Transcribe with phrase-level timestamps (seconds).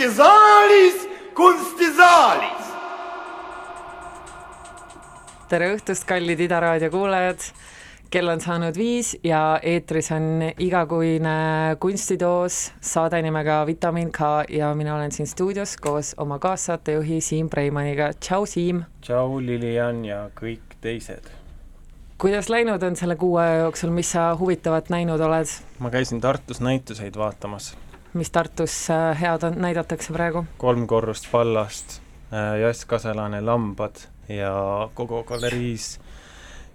[0.00, 2.68] kunstisaalis, kunstisaalis.
[5.48, 7.42] tere õhtust, kallid Ida raadio kuulajad.
[8.10, 14.94] kell on saanud viis ja eetris on igakuine kunstidoos saade nimega Vitamin K ja mina
[14.94, 18.12] olen siin stuudios koos oma kaassaatejuhi Siim Preimaniga.
[18.20, 18.82] tšau, Siim.
[19.00, 21.28] tšau, Lilian ja kõik teised.
[22.18, 25.46] kuidas läinud on selle kuu aja jooksul, mis sa huvitavat näinud oled?
[25.78, 27.76] ma käisin Tartus näituseid vaatamas.
[28.12, 30.44] Mis Tartus äh, head on, näidatakse praegu?
[30.58, 32.00] kolm korrust Pallast,
[32.32, 35.98] äh, Jass Kaselane Lambad ja kogu galeriis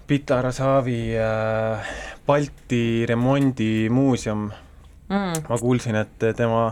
[0.07, 1.95] Pitara Saavi äh,
[2.27, 4.51] Balti remondimuuseum.
[5.09, 5.43] Mm..
[5.49, 6.71] ma kuulsin, et tema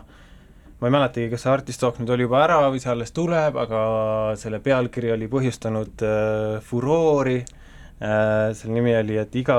[0.80, 3.55] ma ei mäletagi, kas see Artist Talk nüüd oli juba ära või see alles tuleb,
[3.61, 3.81] aga
[4.41, 9.57] selle pealkiri oli põhjustanud äh, furoori äh,, selle nimi oli, et iga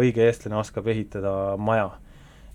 [0.00, 1.92] õige eestlane oskab ehitada maja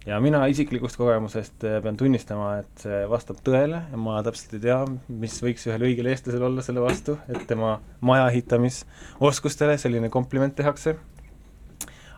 [0.05, 4.79] ja mina isiklikust kogemusest eh, pean tunnistama, et see vastab tõele ma täpselt ei tea,
[5.09, 10.97] mis võiks ühel õigel eestlasel olla selle vastu, et tema maja ehitamisoskustele selline kompliment tehakse.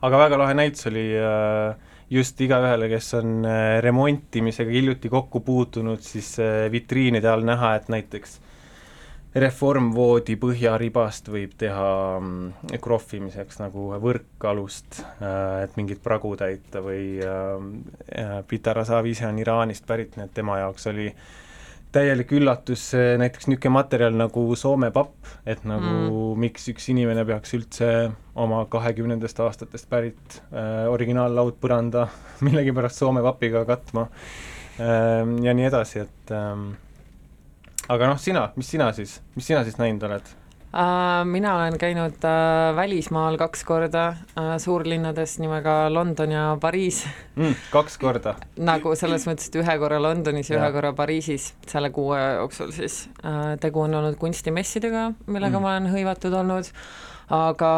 [0.02, 6.04] aga väga lahe näitus oli eh, just igaühele, kes on eh, remontimisega hiljuti kokku puutunud,
[6.04, 6.36] siis
[6.72, 8.42] vitriinide all näha, et näiteks
[9.36, 11.90] reformvoodi põhjaribast võib teha
[12.20, 19.86] mm, krohvimiseks nagu võrkalust, äh, et mingit pragu täita või äh, Pitarasav ise on Iraanist
[19.88, 21.12] pärit, nii et tema jaoks oli
[21.92, 25.16] täielik üllatus näiteks niisugune materjal nagu Soome papp,
[25.48, 26.42] et nagu mm.
[26.44, 27.92] miks üks inimene peaks üldse
[28.38, 32.08] oma kahekümnendast aastatest pärit äh, originaallaudpõranda
[32.46, 36.54] millegipärast Soome papiga katma äh, ja nii edasi, et äh,
[37.88, 40.36] aga noh, sina, mis sina siis, mis sina siis näinud oled?
[40.78, 47.56] Uh, mina olen käinud uh, välismaal kaks korda uh, suurlinnades nimega London ja Pariis mm,.
[47.72, 52.12] kaks korda nagu selles mõttes, et ühe korra Londonis ja, ühe korra Pariisis selle kuu
[52.18, 53.06] aja jooksul siis
[53.64, 55.64] tegu on olnud kunstimessidega, millega mm.
[55.64, 56.70] ma olen hõivatud olnud
[57.34, 57.70] aga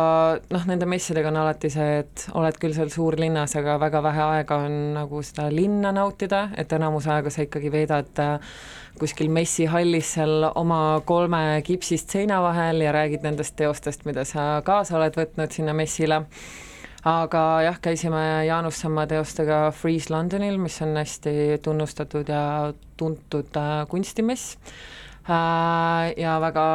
[0.53, 4.59] noh, nende messidega on alati see, et oled küll seal suurlinnas, aga väga vähe aega
[4.67, 8.21] on nagu seda linna nautida, et enamus aega sa ikkagi veedad
[8.99, 14.99] kuskil messihallis seal oma kolme kipsist seina vahel ja räägid nendest teostest, mida sa kaasa
[14.99, 16.25] oled võtnud sinna messile.
[17.07, 22.41] Aga jah, käisime Jaanus Samma teostega Freeze Londonil, mis on hästi tunnustatud ja
[22.99, 26.65] tuntud äh, kunstimess Äh, ja väga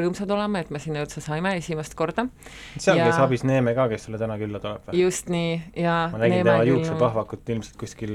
[0.00, 2.28] rõõmsad oleme, et me sinna üldse saime esimest korda.
[2.76, 3.08] seal ja...
[3.08, 5.00] käis abis Neeme ka, kes sulle täna külla tuleb või?
[5.02, 8.14] just nii, ja ma nägin Neeme tema juuksepahvakut ilmselt kuskil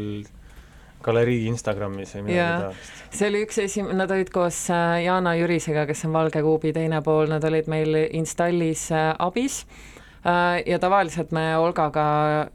[1.03, 3.01] galerii Instagramis või midagi taolist.
[3.13, 7.03] see oli üks esim-, nad olid koos äh, Jana Jürisega, kes on Valge Kuubi teine
[7.05, 9.92] pool, nad olid meil installis äh, abis Äh,
[10.65, 12.05] ja tavaliselt me Olgaga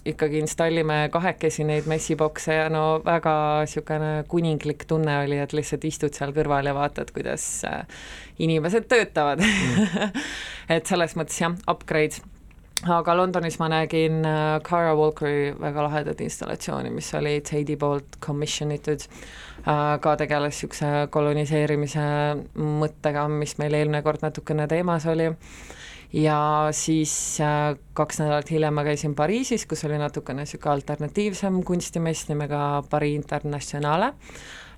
[0.08, 3.34] ikkagi installime kahekesi neid messibokse ja no väga
[3.66, 7.84] niisugune kuninglik tunne oli, et lihtsalt istud seal kõrval ja vaatad, kuidas äh,
[8.40, 9.44] inimesed töötavad.
[9.44, 10.16] Mm.
[10.78, 12.24] et selles mõttes jah, upgrade
[12.88, 18.72] aga Londonis ma nägin äh, Cara Walkeri väga lahedat installatsiooni, mis oli Teidi poolt commission
[18.72, 19.04] itud,
[19.68, 22.04] ka tegeles niisuguse koloniseerimise
[22.56, 25.26] mõttega, mis meil eelmine kord natukene teemas oli
[26.12, 32.28] ja siis äh, kaks nädalat hiljem ma käisin Pariisis, kus oli natukene niisugune alternatiivsem kunstimess
[32.30, 34.14] nimega Paris Internationale.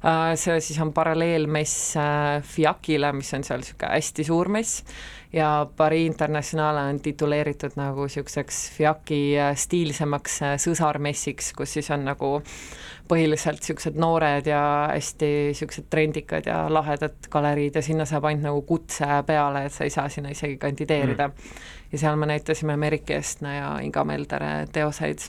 [0.01, 4.85] Äh,, see siis on paralleelmess äh, FIAC-ile, mis on seal niisugune hästi suur mess,
[5.33, 12.09] ja Paris Internationale on tituleeritud nagu niisuguseks FIAC-i äh, stiilsemaks äh, sõsarmessiks, kus siis on
[12.09, 12.39] nagu
[13.11, 14.63] põhiliselt niisugused noored ja
[14.93, 19.87] hästi niisugused trendikad ja lahedad galeriid ja sinna saab ainult nagu kutse peale, et sa
[19.87, 21.57] ei saa sinna isegi kandideerida mm.
[21.93, 25.27] ja seal me näitasime Merike Estna ja Inga Meldere teoseid.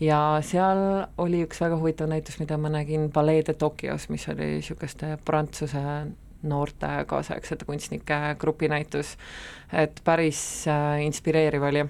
[0.00, 0.84] ja seal
[1.18, 5.82] oli üks väga huvitav näitus, mida ma nägin Ballet de Tokyos, mis oli niisuguste prantsuse
[6.44, 9.16] noorte kaasaegsete kunstnike grupinäitus,
[9.72, 11.86] et päris äh, inspireeriv oli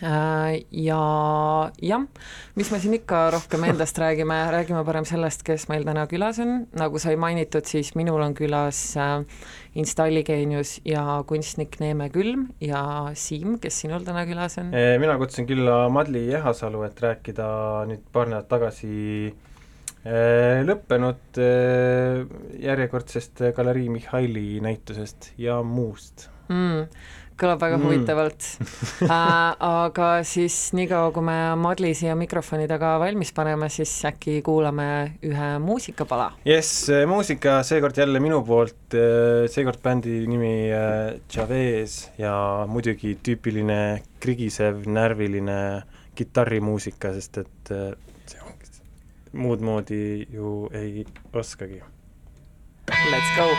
[0.00, 1.00] ja
[1.80, 2.02] jah,
[2.58, 6.66] mis me siin ikka rohkem endast räägime, räägime parem sellest, kes meil täna külas on,
[6.76, 9.24] nagu sai mainitud, siis minul on külas äh,
[9.78, 12.82] installigeenius ja kunstnik Neeme Külm ja
[13.16, 14.72] Siim, kes sinul täna külas on?
[15.00, 17.50] mina kutsusin külla Madli Ehasalu, et rääkida
[17.88, 18.94] nüüd paar nädalat tagasi
[19.32, 21.40] äh, lõppenud
[22.68, 26.28] järjekordsest Galerii Mihhaili näitusest ja muust.
[26.52, 26.84] Mm
[27.40, 27.86] kõlab väga mm.
[27.86, 28.46] huvitavalt
[29.06, 29.10] äh,
[29.68, 34.88] aga siis niikaua, kui me Madli siia mikrofoni taga valmis paneme, siis äkki kuulame
[35.26, 36.30] ühe muusikapala.
[36.48, 42.36] jess, muusika seekord jälle minu poolt, äh, seekord bändi nimi äh, Chavez ja
[42.70, 43.80] muidugi tüüpiline
[44.20, 45.58] krigisev, närviline
[46.16, 47.74] kitarrimuusika, sest et
[48.30, 48.72] see ongi,
[49.36, 50.00] muud moodi
[50.32, 51.04] ju ei
[51.36, 51.82] oskagi
[52.86, 53.50] Let's go!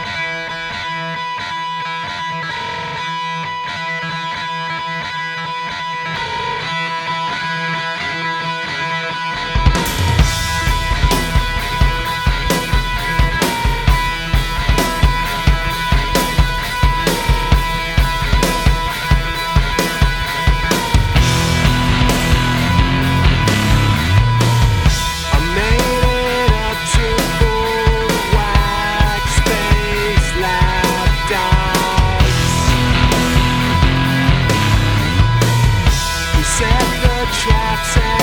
[37.39, 38.16] trapped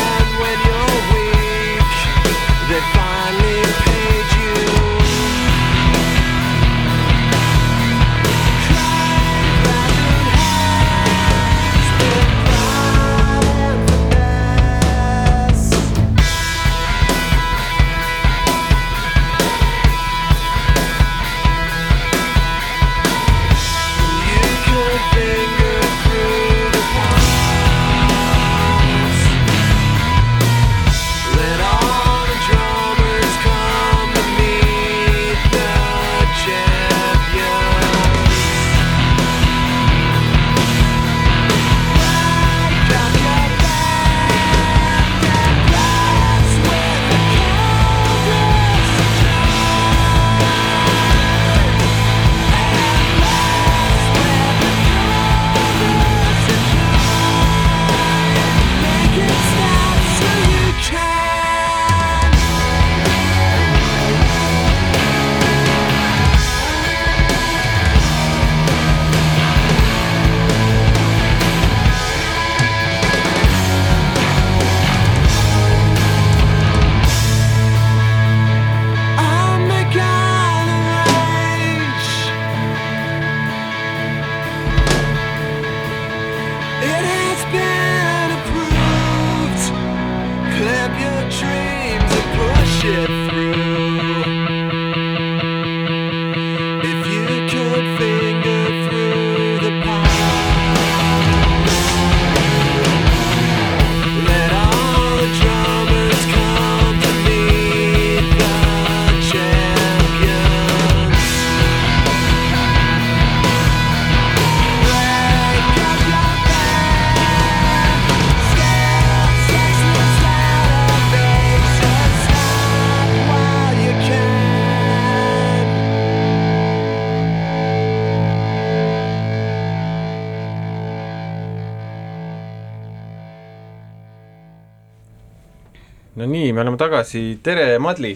[136.45, 138.13] nii, me oleme tagasi, tere, Madli!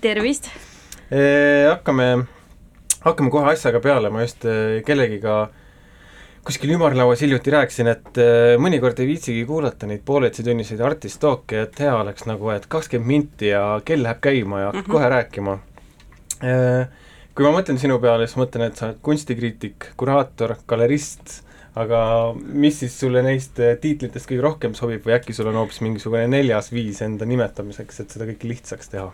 [0.00, 0.48] tervist!
[1.10, 2.06] hakkame,
[3.04, 4.46] hakkame kohe asjaga peale, ma just
[4.86, 5.34] kellegiga
[6.46, 8.20] kuskil ümarlauas hiljuti rääkisin, et
[8.62, 13.52] mõnikord ei viitsigi kuulata neid pooleteise-tunniseid artist talk'e, et hea oleks nagu, et kakskümmend minti
[13.52, 14.96] ja kell läheb käima ja hakkad mm -hmm.
[14.96, 15.58] kohe rääkima.
[17.36, 21.42] Kui ma mõtlen sinu peale, siis mõtlen, et sa oled kunstikriitik, kuraator, galerist,
[21.76, 22.00] aga
[22.36, 26.26] mis siis sulle neist eh, tiitlitest kõige rohkem sobib või äkki sul on hoopis mingisugune
[26.32, 29.10] neljas viis enda nimetamiseks, et seda kõike lihtsaks teha?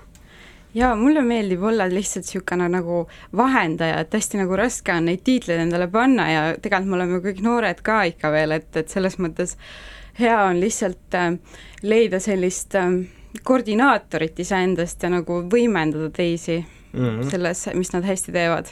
[0.74, 3.06] jaa, mulle meeldib olla lihtsalt niisugune nagu
[3.36, 7.42] vahendaja, et hästi nagu raske on neid tiitleid endale panna ja tegelikult me oleme kõik
[7.44, 9.58] noored ka ikka veel, et, et selles mõttes
[10.20, 11.34] hea on lihtsalt äh,
[11.82, 12.94] leida sellist äh,
[13.42, 17.20] koordinaatorit iseendast ja nagu võimendada teisi mm mm.
[17.20, 17.30] -hmm.
[17.30, 18.66] selles, mis nad hästi teevad.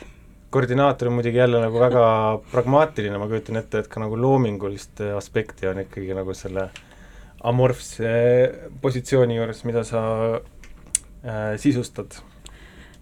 [0.51, 2.05] Koordinaator on muidugi jälle nagu väga
[2.51, 6.69] pragmaatiline, ma kujutan ette, et ka nagu loomingulist aspekti on ikkagi nagu selle
[7.47, 8.11] amorfse
[8.83, 10.03] positsiooni juures, mida sa
[10.37, 12.19] äh, sisustad.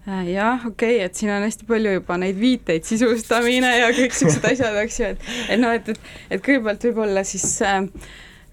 [0.07, 4.13] Äh, jah, okei okay,, et siin on hästi palju juba neid viiteid, sisustamine ja kõik
[4.13, 7.83] niisugused asjad, eks ju, et et noh, et, et et kõigepealt võib-olla siis äh,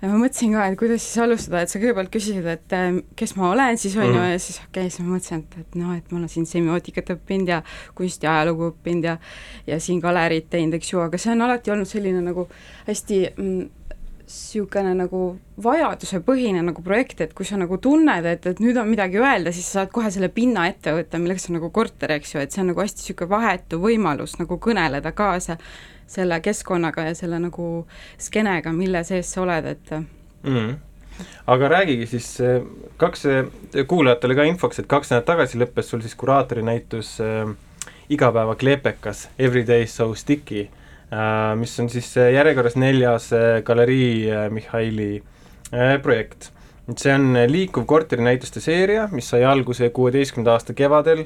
[0.02, 3.50] ma mõtlesin ka, et kuidas siis alustada, et sa kõigepealt küsisid, et äh, kes ma
[3.54, 4.32] olen siis, on ju, Mhm.
[4.34, 7.14] ja siis okei okay,, siis ma mõtlesin, et, et noh, et ma olen siin semiootikat
[7.16, 7.62] õppinud ja
[7.94, 9.16] kunstiajalugu õppinud ja
[9.66, 12.48] ja siin galeriid teinud, eks ju, aga see on alati olnud selline nagu
[12.86, 13.22] hästi
[14.26, 15.20] niisugune nagu
[15.62, 19.68] vajadusepõhine nagu projekt, et kui sa nagu tunned, et, et nüüd on midagi öelda, siis
[19.70, 22.64] sa saad kohe selle pinna ette võtta, milleks on nagu korter, eks ju, et see
[22.64, 25.58] on nagu hästi niisugune vahetu võimalus nagu kõneleda kaasa
[26.10, 27.86] selle keskkonnaga ja selle nagu
[28.18, 30.72] skeenega, mille sees sa oled, et mm.
[31.54, 32.32] aga räägigi siis,
[32.98, 33.26] kaks,
[33.86, 37.46] kuulajatele ka infoks, et kaks nädalat tagasi lõppes sul siis kuraatori näitus äh,
[38.10, 40.85] Igapäeva kleepekas Everyday so sticky äh,,
[41.60, 45.22] mis on siis järjekorras neljas äh, galerii äh, Mihhaili
[45.72, 46.50] äh, projekt.
[46.88, 51.24] et see on liikuv korterinäituste seeria, mis sai alguse kuueteistkümnenda aasta kevadel.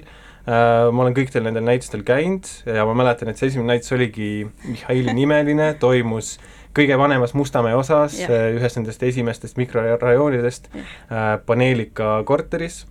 [0.49, 4.49] Äh, ma olen kõikidel nendel näitustel käinud ja ma mäletan, et see esimene näitus oligi
[4.65, 6.39] Mihhaili nimeline, toimus
[6.77, 12.85] kõige vanemas Mustamäe osas, ühes nendest esimestest mikrorajoonidest, äh, Paneelika korteris,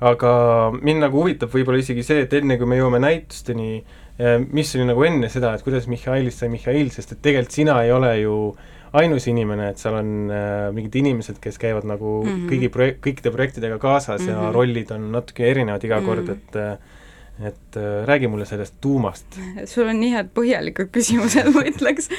[0.00, 0.32] aga
[0.80, 3.84] mind nagu huvitab võib-olla isegi see, et enne kui me jõuame näitusteni,
[4.50, 7.92] mis oli nagu enne seda, et kuidas Mihhailist sai Mihhail, sest et tegelikult sina ei
[7.94, 8.34] ole ju
[8.98, 12.30] ainus inimene, et seal on äh, mingid inimesed, kes käivad nagu mm.
[12.30, 12.48] -hmm.
[12.50, 14.30] kõigi projek-, kõikide projektidega kaasas mm -hmm.
[14.30, 14.54] ja Mhm.
[14.54, 16.32] rollid on natuke erinevad iga kord mm, -hmm.
[16.32, 16.78] et äh,
[17.46, 19.26] et äh, räägi mulle sellest tuumast.
[19.64, 22.10] sul on nii head põhjalikud küsimused, ma ütleks.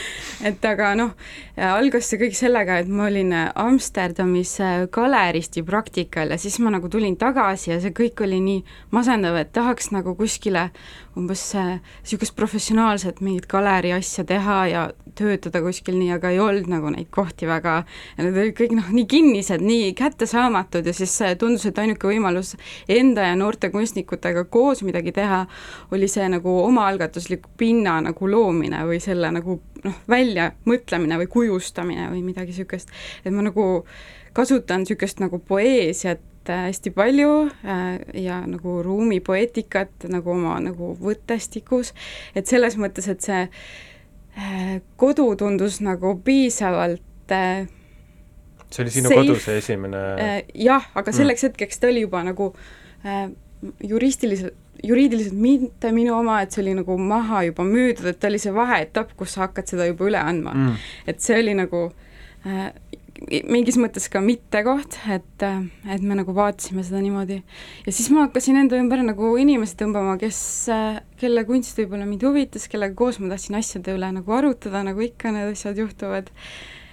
[0.43, 1.12] et aga noh,
[1.58, 6.89] algas see kõik sellega, et ma olin Amsterdamis äh, galeristi praktikal ja siis ma nagu
[6.89, 10.70] tulin tagasi ja see kõik oli nii masendav, et tahaks nagu kuskile
[11.18, 14.84] umbes niisugust professionaalset mingit galeri asja teha ja
[15.15, 17.82] töötada kuskil nii, aga ei olnud nagu neid kohti väga
[18.20, 22.53] need olid kõik noh, nii kinnised, nii kättesaamatud ja siis äh, tundus, et ainuke võimalus
[22.89, 25.44] enda ja noorte kunstnikutega koos midagi teha,
[25.91, 32.24] oli see nagu omaalgatusliku pinna nagu loomine või selle nagu noh, väljamõtlemine või kujustamine või
[32.32, 32.91] midagi niisugust.
[33.25, 33.70] et ma nagu
[34.34, 41.93] kasutan niisugust nagu poeesiat äh, hästi palju äh, ja nagu ruumipoeetikat nagu oma nagu võttestikus,
[42.36, 47.69] et selles mõttes, et see äh, kodu tundus nagu piisavalt äh,
[48.71, 49.21] see oli sinu Safe.
[49.21, 52.51] kodu, see esimene Äh, jah, aga selleks hetkeks ta oli juba nagu
[53.05, 53.29] äh,
[53.83, 58.39] juristiliselt, juriidiliselt mitte minu oma, et see oli nagu maha juba müüdud, et ta oli
[58.41, 60.88] see vaheetapp, kus sa hakkad seda juba üle andma mm.
[61.12, 61.83] et see oli nagu
[62.48, 62.71] äh,
[63.51, 65.62] mingis mõttes ka mittekoht, et, äh,
[65.94, 67.41] et me nagu vaatasime seda niimoodi.
[67.86, 70.41] ja siis ma hakkasin enda ümber nagu inimesi tõmbama, kes,
[71.22, 75.34] kelle kunst võib-olla mind huvitas, kellega koos ma tahtsin asjade üle nagu arutada, nagu ikka
[75.36, 76.32] need asjad juhtuvad.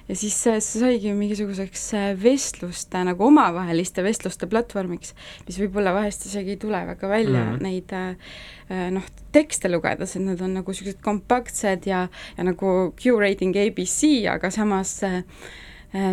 [0.09, 5.15] ja siis see, saigi mingisuguseks äh, vestluste, nagu omavaheliste vestluste platvormiks,
[5.47, 7.55] mis võib-olla vahest isegi ei tule väga välja mm.
[7.55, 7.63] -hmm.
[7.63, 13.57] neid äh, noh, tekste lugedes, et nad on nagu niisugused kompaktsed ja, ja nagu curating
[13.57, 15.65] abc, aga samas äh, äh,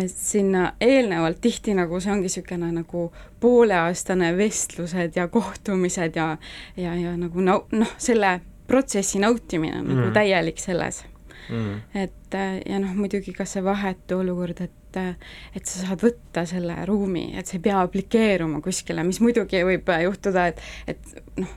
[0.08, 6.36] sinna eelnevalt tihti nagu see ongi niisugune nagu pooleaastane vestlused ja kohtumised ja
[6.76, 7.66] ja, ja nagu noh,
[7.98, 9.92] selle protsessi nautimine on mm.
[9.94, 10.16] nagu Mm.
[10.16, 11.04] täielik selles
[11.50, 11.80] Mm.
[11.94, 15.12] et äh, ja noh, muidugi ka see vahetu olukord, et äh,
[15.54, 19.86] et sa saad võtta selle ruumi, et see ei pea aplikeeruma kuskile, mis muidugi võib
[19.94, 20.58] äh, juhtuda, et,
[20.90, 20.98] et
[21.38, 21.52] noh,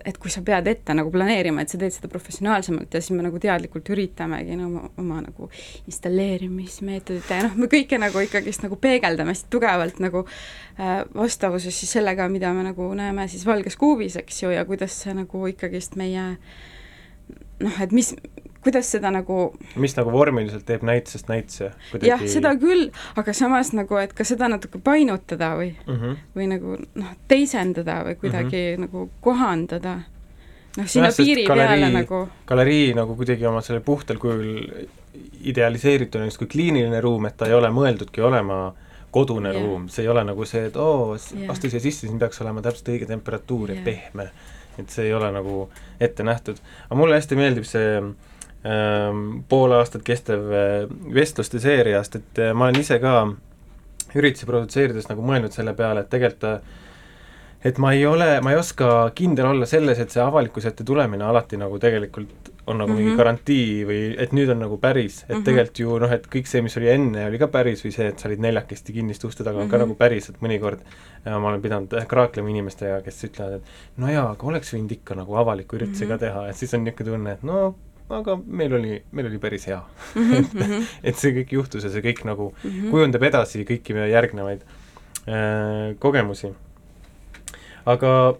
[0.00, 3.14] et, et kui sa pead ette nagu planeerima, et sa teed seda professionaalsemalt ja siis
[3.16, 5.50] me nagu teadlikult üritamegi no, oma, oma nagu
[5.90, 11.94] installeerimismeetodite ja noh, me kõike nagu ikkagist nagu peegeldame hästi tugevalt nagu äh, vastavuses siis
[11.98, 15.98] sellega, mida me nagu näeme siis Valges kuubis, eks ju, ja kuidas see nagu ikkagist
[16.00, 16.26] meie
[17.60, 18.14] noh, et mis,
[18.64, 19.38] kuidas seda nagu
[19.80, 21.70] mis nagu vormiliselt teeb näitusest näituse
[22.04, 22.88] jah, seda küll,
[23.20, 25.96] aga samas nagu, et ka seda natuke painutada või, mm.
[25.96, 26.16] -hmm.
[26.36, 28.86] või nagu noh, teisendada või kuidagi mm -hmm.
[28.86, 30.00] nagu kohandada.
[30.76, 34.86] noh, sinna sest piiri galerii- peale nagu galerii nagu kuidagi oma selle puhtal kujul
[35.40, 38.74] idealiseerituna justkui kliiniline ruum, et ta ei ole mõeldudki olema
[39.10, 39.62] kodune yeah.
[39.62, 41.50] ruum, see ei ole nagu see, et oo, Jah.
[41.50, 43.84] astu siia sisse, siin peaks olema täpselt õige temperatuur ja Jah.
[43.84, 44.30] pehme.
[44.78, 45.68] et see ei ole nagu
[46.00, 46.60] ette nähtud.
[46.86, 48.12] aga mulle hästi meeldib see ähm,
[49.48, 53.14] pool aastat kestev äh, vestluste seeria, sest et äh, ma olen ise ka
[54.14, 56.60] üritusi produtseerides nagu mõelnud selle peale, et tegelikult äh,
[57.64, 61.24] et ma ei ole, ma ei oska kindel olla selles, et see avalikkuse ette tulemine
[61.24, 62.98] alati nagu tegelikult on nagu mm -hmm.
[63.00, 63.18] mingi Mhm.
[63.18, 65.34] garantii või et nüüd on nagu päris, et mm.
[65.40, 65.44] -hmm.
[65.44, 68.18] tegelikult ju noh, et kõik see, mis oli enne, oli ka päris või see, et
[68.18, 69.82] sa olid neljakesti kinniste uste taga, on ka Mhm.
[69.86, 70.78] nagu päris, et mõnikord
[71.24, 73.62] ja ma olen pidanud äh, kraaklema inimestega, kes ütlevad, et
[73.96, 76.18] no jaa, aga oleks võinud ikka nagu avaliku ürituse mm -hmm.
[76.18, 76.32] ka Mhm.
[76.32, 77.74] teha, et siis on niisugune tunne, et no
[78.10, 79.80] aga meil oli, meil oli päris hea
[80.14, 80.44] mm.
[80.50, 80.86] -hmm.
[81.02, 82.90] et see kõik juhtus ja see kõik nagu Mm -hmm.
[82.90, 84.60] kujundab edasi kõiki meie järgnevaid
[85.28, 86.52] äh, kogemusi.
[87.86, 88.34] aga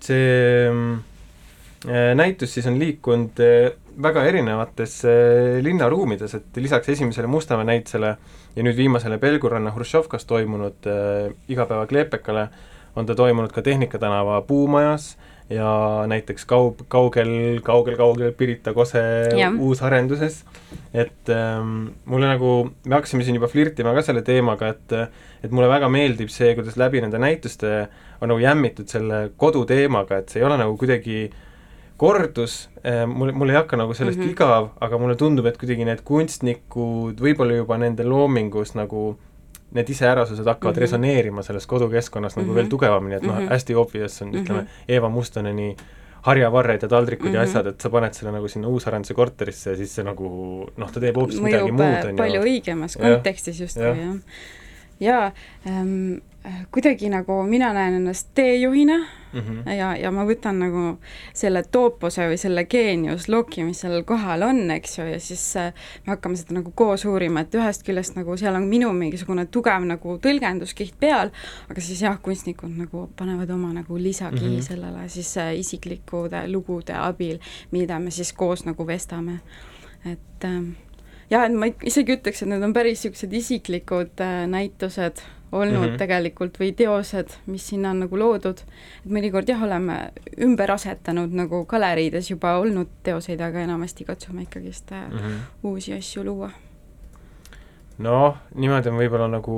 [0.00, 7.64] see äh, näitus siis on liikunud äh, väga erinevates äh, linnaruumides, et lisaks esimesele Mustamäe
[7.64, 8.16] näitusele
[8.56, 12.48] ja nüüd viimasele Pelguranna Hruštšovkas toimunud äh, igapäeva kleepekale
[12.96, 15.16] on ta toimunud ka Tehnika tänava Puumajas
[15.52, 19.02] ja näiteks kaug-, kaugel, kaugel, kaugel Pirita Kose
[19.36, 19.52] Jah.
[19.60, 20.44] uusarenduses.
[20.94, 24.94] et ähm, mulle nagu, me hakkasime siin juba flirtima ka selle teemaga, et
[25.44, 27.88] et mulle väga meeldib see, kuidas läbi nende näituste
[28.20, 31.28] on nagu jämmitud selle koduteemaga, et see ei ole nagu kuidagi
[32.00, 32.70] kordus,
[33.06, 34.24] mul, mul ei hakka nagu sellest mm.
[34.24, 34.32] -hmm.
[34.32, 39.14] igav, aga mulle tundub, et kuidagi need kunstnikud võib-olla juba nende loomingus nagu
[39.74, 40.76] need iseärasused hakkavad mm Mhm.
[40.76, 40.80] -hmm.
[40.80, 42.54] resoneerima selles kodukeskkonnas nagu Mhm.
[42.54, 43.46] veel tugevamini, et noh mm Mhm.
[43.48, 44.42] -hmm., hästi obvious on mm, -hmm.
[44.42, 44.68] ütleme, Mhm.
[44.88, 45.76] Eeva Mustoneni
[46.22, 47.34] harjavarred ja taldrikud mm -hmm.
[47.34, 47.50] ja Mhm.
[47.50, 51.00] asjad, et sa paned selle nagu sinna uusarenduse korterisse ja siis see nagu noh, ta
[51.00, 52.46] teeb hoopis midagi muud, äh, on palju ju.
[52.46, 53.12] õigemas Jah.
[53.12, 53.98] kontekstis justkui, Jah.
[53.98, 54.14] jah.
[55.04, 55.32] Jaa
[55.66, 56.22] ähm,,
[56.70, 59.40] kuidagi nagu mina näen ennast teejuhina mm.
[59.40, 59.70] -hmm.
[59.70, 60.82] ja, ja ma võtan nagu
[61.32, 65.72] selle toopose või selle geeniusloki, mis seal kohal on, eks ju, ja siis äh,
[66.06, 69.88] me hakkame seda nagu koos uurima, et ühest küljest nagu seal on minu mingisugune tugev
[69.88, 71.32] nagu tõlgenduskiht peal,
[71.70, 74.56] aga siis jah, kunstnikud nagu panevad oma nagu lisakihi mm.
[74.56, 74.68] -hmm.
[74.68, 77.38] sellele siis äh, isiklikude lugude abil,
[77.70, 79.40] mida me siis koos nagu vestame.
[80.04, 80.70] et ähm,
[81.34, 85.22] jah, et ma isegi ütleks, et need on päris niisugused isiklikud äh, näitused
[85.54, 85.92] olnud mm.
[85.92, 85.98] -hmm.
[85.98, 88.62] tegelikult või teosed, mis sinna on nagu loodud,
[89.04, 89.98] et mõnikord jah, oleme
[90.42, 95.38] ümber asetanud nagu galeriides juba olnud teoseid, aga enamasti katsume ikkagist Mm -hmm.
[95.62, 96.50] uusi asju luua.
[97.98, 99.54] noh, niimoodi on võib-olla nagu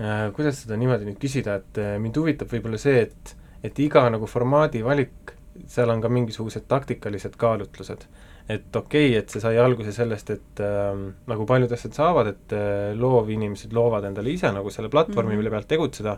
[0.00, 4.10] äh, kuidas seda niimoodi nüüd küsida, et äh, mind huvitab võib-olla see, et et iga
[4.10, 5.34] nagu formaadi valik,
[5.66, 8.06] seal on ka mingisugused taktikalised kaalutlused.
[8.50, 12.54] Et okei okay,, et see sai alguse sellest, et äh, nagu paljud asjad saavad, et
[12.56, 15.32] äh, loovinimesed loovad endale ise nagu selle platvormi mm.
[15.32, 15.42] -hmm.
[15.42, 16.16] mille pealt tegutseda,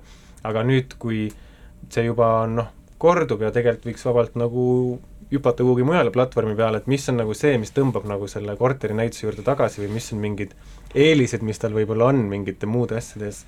[0.48, 1.26] aga nüüd, kui
[1.90, 2.70] see juba on noh,
[3.02, 4.66] kordub ja tegelikult võiks vabalt nagu
[5.32, 8.94] hüpata kuhugi mujale platvormi peale, et mis on nagu see, mis tõmbab nagu selle korteri
[8.94, 10.52] näituse juurde tagasi või mis on mingid
[10.94, 13.46] eelised, mis tal võib-olla on mingite muude asjades,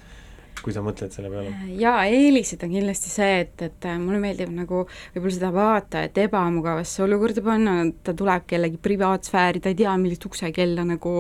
[0.62, 1.52] kui sa mõtled selle peale?
[1.80, 7.02] jaa, eelised on kindlasti see, et, et äh, mulle meeldib nagu võib-olla seda vaatajat ebamugavasse
[7.04, 11.14] olukorda panna, ta tuleb kellegi privaatsfääri, ta ei tea, millist uksekella nagu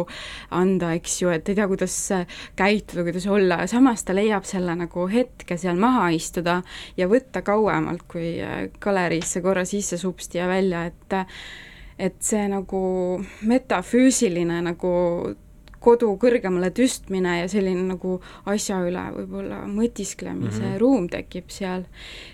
[0.54, 4.76] anda, eks ju, et ei tea, kuidas äh, käituda, kuidas olla samas ta leiab selle
[4.78, 6.60] nagu hetke seal maha istuda
[7.00, 11.22] ja võtta kauemalt kui äh, galeriisse korra sisse supsti ja välja, et
[11.94, 12.80] et see nagu
[13.46, 14.90] metafüüsiline nagu
[15.84, 18.18] kodu kõrgemale tõstmine ja selline nagu
[18.50, 20.68] asja üle võib-olla mõtisklemise mm.
[20.70, 20.78] -hmm.
[20.80, 21.84] ruum tekib seal.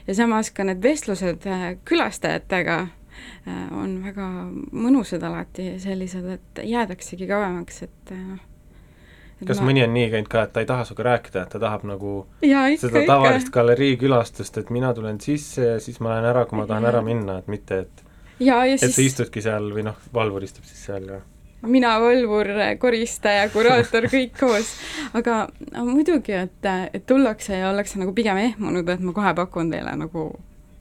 [0.07, 4.29] ja samas ka need vestlused äh, külastajatega äh, on väga
[4.73, 8.23] mõnusad alati sellised, et jäädaksegi kauemaks, et äh,
[9.41, 9.47] noh.
[9.47, 11.89] kas mõni on nii käinud ka, et ta ei taha sinuga rääkida, et ta tahab
[11.91, 13.51] nagu jaa, ikka, seda tavalist.
[13.55, 17.03] galerii külastust, et mina tulen sisse ja siis ma lähen ära, kui ma tahan ära
[17.03, 18.07] minna, et mitte, et
[18.39, 21.21] jaa, ja et sa siis istudki seal või noh, valvur istub siis seal ja
[21.63, 24.75] mina, valvur, koristaja, kuraator, kõik koos.
[25.15, 25.49] aga
[25.85, 30.31] muidugi, et, et tullakse ja ollakse nagu pigem ehmunud, et ma kohe pakun teile nagu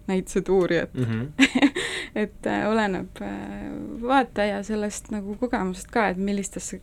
[0.09, 1.03] näitusetuuri, et mm.
[1.03, 1.71] -hmm.
[2.23, 3.31] et äh, oleneb äh,
[4.01, 6.81] vaataja sellest nagu kogemusest ka, et millistesse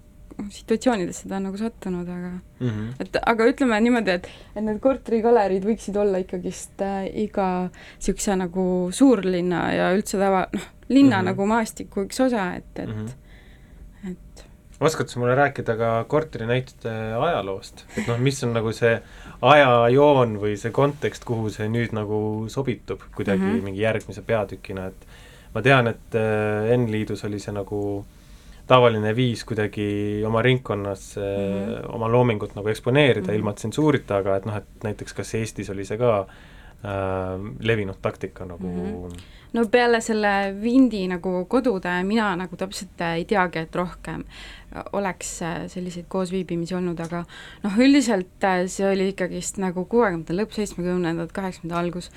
[0.51, 2.31] situatsioonidesse ta on nagu sattunud, aga
[2.61, 2.93] Mm -hmm.
[3.01, 8.89] et aga ütleme niimoodi, et, et need korterigaleriid võiksid olla ikkagist äh, iga niisuguse nagu
[8.91, 11.21] suurlinna ja üldse tava, noh, linna mm.
[11.21, 11.25] -hmm.
[11.25, 12.95] nagu maastiku üks osa, et, et mm.
[12.95, 13.26] -hmm.
[14.81, 18.99] Oskad sa mulle rääkida ka korterinäituste ajaloost, et noh, mis on nagu see
[19.43, 22.19] ajajoon või see kontekst, kuhu see nüüd nagu
[22.53, 23.55] sobitub kuidagi mm.
[23.55, 23.71] -hmm.
[23.71, 25.07] mingi järgmise peatükina, et
[25.55, 28.05] ma tean, et äh, N-liidus oli see nagu
[28.67, 31.23] tavaline viis kuidagi oma ringkonnas mm.
[31.23, 31.95] -hmm.
[31.95, 33.33] oma loomingut nagu eksponeerida mm.
[33.33, 33.39] -hmm.
[33.39, 38.45] ilma tsensuurita, aga et noh, et näiteks kas Eestis oli see ka äh, levinud taktika
[38.45, 39.09] nagu mm.
[39.09, 39.21] -hmm.
[39.57, 44.25] No peale selle Vindi nagu kodude mina nagu täpselt ei teagi, et rohkem
[44.97, 47.23] oleks äh, selliseid koosviibimisi olnud, aga
[47.65, 52.11] noh, üldiselt äh, see oli ikkagist nagu kuuekümnendate lõpp, seitsmekümnendad, kaheksakümnendate algus,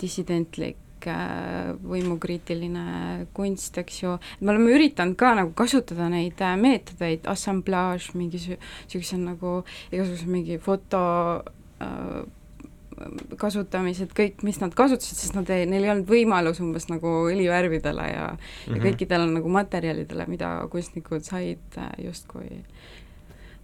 [0.00, 7.28] dissidentlik äh, võimukriitiline kunst, eks ju, me oleme üritanud ka nagu kasutada neid äh, meetodeid,
[7.30, 9.60] assamblaaž, mingi niisugused nagu
[9.92, 11.02] igasugused mingi foto
[11.80, 12.20] äh,
[13.40, 18.08] kasutamised, kõik, mis nad kasutasid, sest nad ei, neil ei olnud võimalus umbes nagu helivärvidele
[18.08, 18.76] ja mm, -hmm.
[18.76, 22.48] ja kõikidele nagu materjalidele, mida kunstnikud said äh, justkui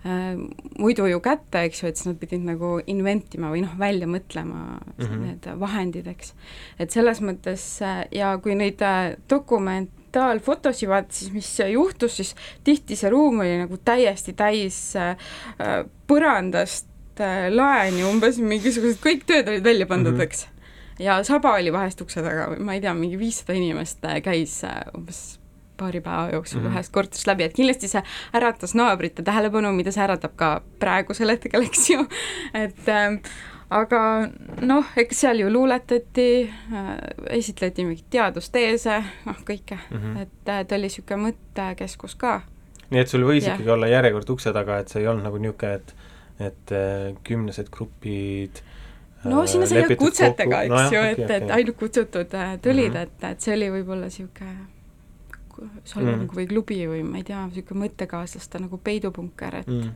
[0.06, 0.38] äh,
[0.78, 4.62] muidu ju kätte, eks ju, et siis nad pidid nagu inventima või noh, välja mõtlema
[4.80, 5.12] mm Mhm.
[5.12, 5.26] -hmm.
[5.26, 6.34] need vahendid, eks.
[6.78, 12.96] et selles mõttes äh, ja kui neid äh, dokumentaalfotosid vaadata, siis mis juhtus, siis tihti
[12.96, 15.16] see ruum oli nagu täiesti täis äh,
[15.60, 15.84] äh,
[17.16, 20.20] põrandast äh, laeni umbes mingisugused, kõik tööd olid välja pandud mm.
[20.20, 20.24] -hmm.
[20.24, 20.46] eks.
[20.98, 24.84] ja saba oli vahest ukse taga ma ei tea, mingi viissada inimest äh, käis äh,
[24.94, 25.38] umbes
[25.76, 26.66] paari päeva jooksul mm.
[26.66, 26.76] -hmm.
[26.76, 28.02] ühest korterist läbi, et kindlasti see
[28.34, 32.06] äratas naabrite tähelepanu, mida see äratab ka praegusel hetkel, eks ju,
[32.54, 33.20] et äh,
[33.70, 34.28] aga
[34.60, 36.96] noh, eks seal ju luuletati äh,,
[37.30, 39.96] esitleti mingeid teadusteese, noh kõike mm.
[39.96, 40.22] -hmm.
[40.22, 42.40] et äh, ta oli niisugune mõttekeskus ka.
[42.90, 43.54] nii et sul võis Jah.
[43.54, 45.94] ikkagi olla järjekord ukse taga, et see ei olnud nagu niisugune, et
[46.38, 48.62] et äh, kümnesed grupid
[49.24, 51.54] no äh, sinna sai ka kutsetega, eks ju, nojah, et okei, et okei.
[51.58, 52.96] ainult kutsutud äh, tulid mm.
[52.96, 53.02] -hmm.
[53.02, 54.56] et, et see oli võib-olla niisugune
[55.84, 56.36] salvang Mm.
[56.36, 59.90] või klubi või ma ei tea, niisugune mõttekaaslaste nagu peidupunker, et mm.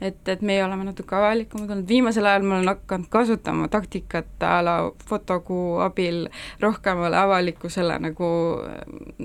[0.00, 4.62] et, et meie oleme natuke avalikumad olnud, viimasel ajal ma olen hakanud kasutama taktikat a
[4.62, 4.76] la
[5.08, 6.28] fotokuu abil
[6.60, 8.28] rohkemale avalikkusele nagu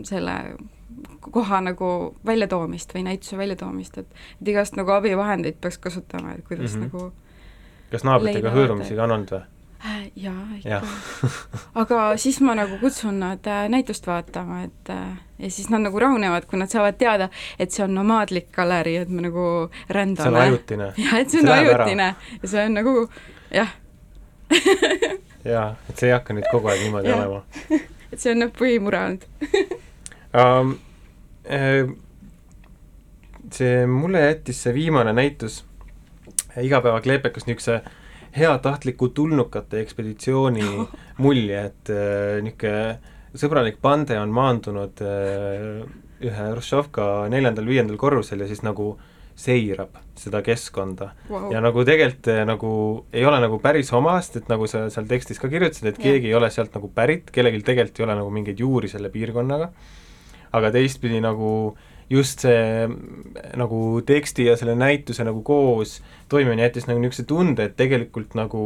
[0.03, 0.55] selle
[1.31, 6.75] koha nagu väljatoomist või näituse väljatoomist, et et igast nagu abivahendeid peaks kasutama, et kuidas
[6.75, 6.91] mm -hmm.
[6.91, 7.11] nagu
[7.91, 9.41] kas naabritega hõõrumisi ka on olnud või?
[9.85, 10.83] äh, jaa, ikka jah,
[11.81, 15.99] aga siis ma nagu kutsun nad äh, näitust vaatama, et äh, ja siis nad nagu
[15.99, 19.95] rahunevad, kui nad saavad teada, et see on nomaadlik galerii, et me nagu see on
[19.95, 20.39] rändame.
[20.39, 20.93] ajutine.
[21.05, 23.09] jah, et see on See ajutine ja see on nagu
[23.51, 23.75] jah,
[25.45, 27.43] jaa, et see ei hakka nüüd kogu aeg niimoodi olema
[28.11, 29.25] et see on noh, põhimure olnud.
[30.33, 30.75] um,.
[33.49, 35.63] see, mulle jättis see viimane näitus
[36.61, 37.79] igapäevakleepekas niisuguse
[38.37, 40.67] heatahtliku tulnukate ekspeditsiooni
[41.23, 42.99] mulje, et äh, niisugune
[43.39, 45.01] sõbralik pande on maandunud
[46.19, 48.93] ühe Hruštšovka neljandal-viiendal korrusel ja siis nagu
[49.39, 51.51] seirab seda keskkonda Wow.
[51.53, 52.71] ja nagu tegelikult eh, nagu
[53.13, 56.35] ei ole nagu päris omast, et nagu sa seal tekstis ka kirjutasid, et keegi ei
[56.35, 59.69] ole sealt nagu pärit, kellelgi tegelikult ei ole nagu mingeid juuri selle piirkonnaga,
[60.51, 61.77] aga teistpidi nagu
[62.09, 62.87] just see
[63.59, 68.63] nagu teksti ja selle näituse nagu koos toimimine jättis nagu niisuguse tunde, et tegelikult nagu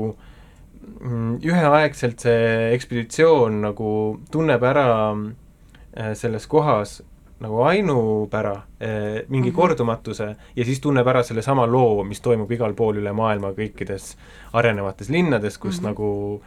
[1.04, 3.90] mm, üheaegselt see ekspeditsioon nagu
[4.32, 7.02] tunneb ära äh, selles kohas
[7.44, 8.62] nagu ainupära,
[9.28, 9.54] mingi mm.
[9.54, 9.56] -hmm.
[9.56, 14.16] kordumatuse ja siis tunneb ära sellesama loo, mis toimub igal pool üle maailma kõikides
[14.54, 15.84] arenevates linnades, kus mm.
[15.84, 15.88] -hmm.
[15.90, 16.42] nagu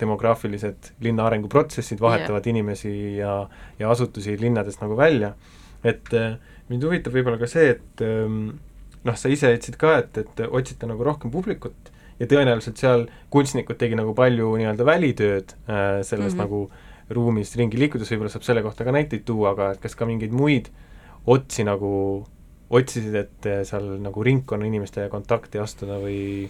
[0.00, 2.56] demograafilised linna arenguprotsessid vahetavad yeah.
[2.56, 3.36] inimesi ja,
[3.78, 5.32] ja asutusi linnadest nagu välja.
[5.84, 6.36] et äh,
[6.68, 8.52] mind huvitab võib-olla ka see, et ähm,
[9.02, 13.80] noh, sa ise ütlesid ka, et, et otsite nagu rohkem publikut ja tõenäoliselt seal kunstnikud
[13.80, 16.40] tegi nagu palju nii-öelda välitööd äh, selles mm.
[16.40, 16.42] -hmm.
[16.44, 16.70] nagu
[17.12, 20.32] ruumis ringi liikudes, võib-olla saab selle kohta ka näiteid tuua, aga et kas ka mingeid
[20.32, 20.70] muid
[21.26, 21.90] otsi nagu
[22.72, 26.48] otsisid, et eh, seal nagu ringkonna inimestega kontakti astuda või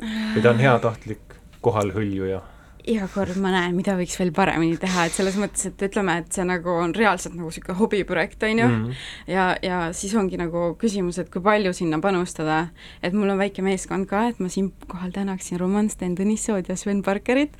[0.00, 1.33] või ta on heatahtlik
[1.64, 2.42] kohalhõljuja?
[2.84, 6.34] iga kord ma näen, mida võiks veel paremini teha, et selles mõttes, et ütleme, et
[6.36, 8.98] see nagu on reaalselt nagu niisugune hobiprojekt, on ju mm, Mhm.
[9.32, 12.58] ja, ja siis ongi nagu küsimus, et kui palju sinna panustada,
[13.02, 17.00] et mul on väike meeskond ka, et ma siinkohal tänaksin Roman Sten Tõnissood ja Sven
[17.02, 17.56] Parkerit,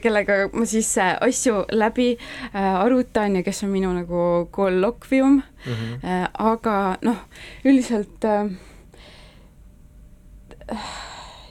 [0.00, 6.00] kellega ma siis äh, asju läbi äh, arutan ja kes on minu nagu kollokvium Mhm.
[6.00, 7.20] äh, aga noh,
[7.68, 8.48] üldiselt äh,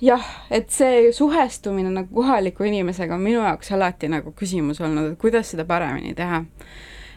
[0.06, 5.20] jah, et see suhestumine nagu kohaliku inimesega on minu jaoks alati nagu küsimus olnud, et
[5.22, 6.44] kuidas seda paremini teha.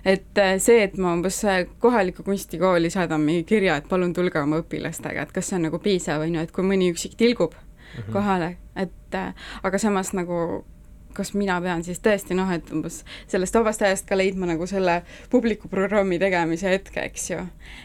[0.05, 4.41] et äh, see, et ma umbes äh, kohalikku kunstikooli saadan mingi kirja, et palun tulge
[4.41, 7.57] oma õpilastega, et kas see on nagu piisav, on ju, et kui mõni üksik tilgub
[7.97, 8.13] Mhm.
[8.13, 10.65] kohale, et äh, aga samas nagu
[11.19, 15.01] kas mina pean siis tõesti noh, et umbes sellest vabast ajast ka leidma nagu selle
[15.33, 17.43] publikuprogrammi tegemise hetke, eks ju.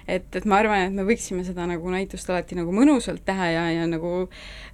[0.08, 3.65] et, et ma arvan, et me võiksime seda nagu näitust alati nagu mõnusalt teha ja,
[3.80, 4.28] ja nagu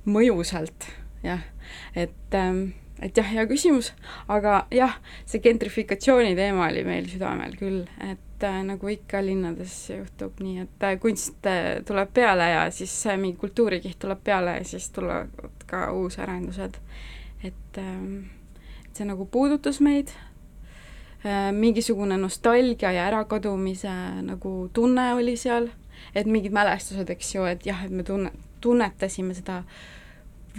[0.10, 0.92] mõjusalt,
[1.26, 1.44] jah.
[1.96, 2.70] et ähm,
[3.02, 3.92] et jah, hea küsimus,
[4.32, 4.98] aga jah,
[5.30, 10.88] see gentrifikatsiooni teema oli meil südamel küll, et äh, nagu ikka linnades juhtub nii, et
[10.88, 15.66] äh, kunst äh, tuleb peale ja siis äh, mingi kultuurikiht tuleb peale ja siis tulevad
[15.70, 16.82] ka uusarendused.
[17.44, 18.39] et et
[19.00, 20.12] see nagu puudutas meid.
[21.26, 23.92] Äh,, mingisugune nostalgia ja ärakadumise
[24.24, 25.68] nagu tunne oli seal,
[26.16, 28.32] et mingid mälestused, eks ju, et jah, et me tunne,
[28.64, 29.64] tunnetasime seda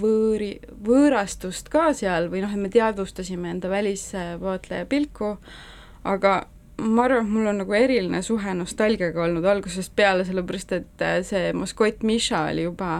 [0.00, 5.34] võõri, võõrastust ka seal või noh, et me teadvustasime enda välisvaatleja pilku,
[6.04, 6.34] aga
[6.80, 11.20] ma arvan, et mul on nagu eriline suhe nostalgiaga olnud algusest peale, sellepärast et äh,
[11.26, 12.90] see Moskvot Miša oli juba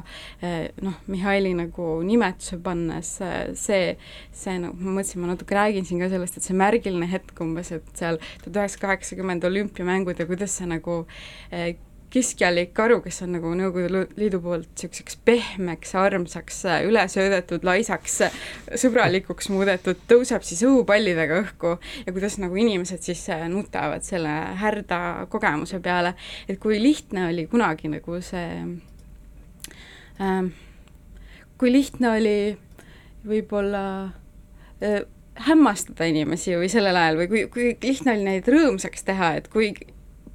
[0.44, 3.94] äh, noh, Mihhaili nagu nimetuse pannes äh, see,
[4.36, 7.72] see nagu, ma mõtlesin, ma natuke räägin siin ka sellest, et see märgiline hetk umbes,
[7.76, 11.02] et seal tuhat üheksasada kaheksakümmend olümpiamängud ja kuidas see nagu
[12.10, 18.16] keskjalik karu, kes on nagu Nõukogude Liidu poolt niisuguseks pehmeks, armsaks, üle söödetud, laisaks,
[18.82, 25.28] sõbralikuks muudetud, tõuseb siis õhupallidega õhku ja kuidas nagu inimesed siis äh, nutavad selle härda
[25.30, 26.16] kogemuse peale,
[26.48, 28.48] et kui lihtne oli kunagi nagu see
[30.18, 30.50] äh,
[31.60, 32.36] kui lihtne oli
[33.28, 33.84] võib-olla
[34.80, 35.02] äh,
[35.46, 39.74] hämmastada inimesi või sellel ajal või kui, kui lihtne oli neid rõõmsaks teha, et kui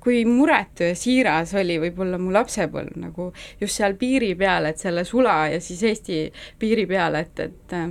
[0.05, 5.01] kui muretu ja siiras oli võib-olla mu lapsepõlv nagu just seal piiri peal, et selle
[5.07, 6.19] Sula ja siis Eesti
[6.61, 7.89] piiri peal, et, et äh,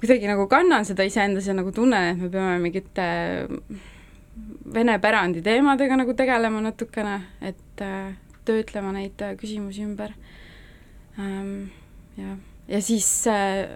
[0.00, 3.06] kuidagi nagu kannan seda iseendas ja nagu tunnen, et me peame mingite
[4.72, 8.14] vene pärandi teemadega nagu tegelema natukene, et äh,
[8.48, 10.14] töötlema neid äh, küsimusi ümber
[11.20, 11.68] ähm,.
[12.16, 12.36] ja,
[12.68, 13.66] ja siis äh,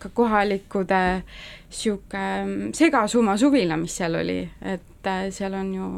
[0.00, 5.90] ka kohalikud niisugune segasuma suvila, mis seal oli, et äh, seal on ju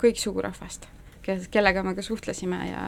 [0.00, 0.88] kõik sugurahvast,
[1.24, 2.86] kes, kellega me ka suhtlesime ja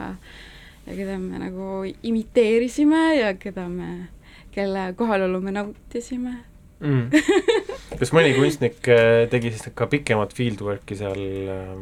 [0.83, 4.09] ja keda me nagu imiteerisime ja keda me,
[4.51, 6.33] kelle kohalolu me nautisime
[6.83, 7.07] mm.
[7.99, 11.21] kas mõni kunstnik äh, tegi siis ka pikemat fieldwork'i seal
[11.53, 11.77] äh,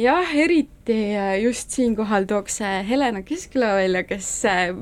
[0.00, 4.28] jah, eriti äh, just siinkohal tooks äh, Helena Keskküla välja, kes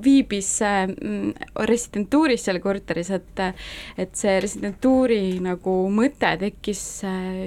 [0.03, 3.43] viibis mm, residentuuris seal korteris, et
[3.97, 6.85] et see residentuuri nagu mõte tekkis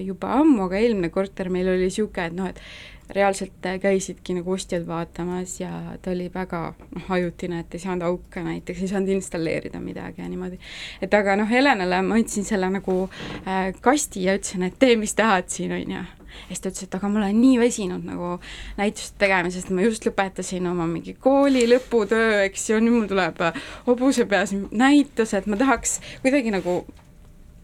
[0.05, 2.61] juba ammu, aga eelmine korter meil oli niisugune, et noh, et
[3.09, 5.69] reaalselt käisidki nagu ostjad vaatamas ja
[6.01, 6.61] ta oli väga
[6.95, 10.59] noh, ajutine, et ei saanud auke näiteks, ei saanud installeerida midagi ja niimoodi.
[11.01, 13.03] et aga noh, Helenale ma andsin selle nagu
[13.45, 16.05] äh, kasti ja ütlesin, et tee, mis tahad siin, on ju
[16.45, 18.35] ja siis ta ütles, et aga ma olen nii väsinud nagu
[18.79, 23.41] näituste tegemisest, ma just lõpetasin oma mingi kooli lõputöö, eks ju, nüüd mul tuleb
[23.87, 26.83] hobuse peas näitus, et ma tahaks kuidagi nagu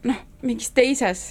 [0.08, 1.28] noh, mingis teises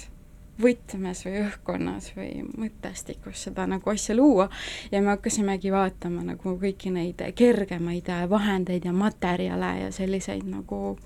[0.61, 4.47] võtmes või õhkkonnas või mõttestikus seda nagu asja luua.
[4.91, 10.97] Ja me hakkasimegi vaatama nagu kõiki neid kergemaid vahendeid ja materjale ja selliseid nagu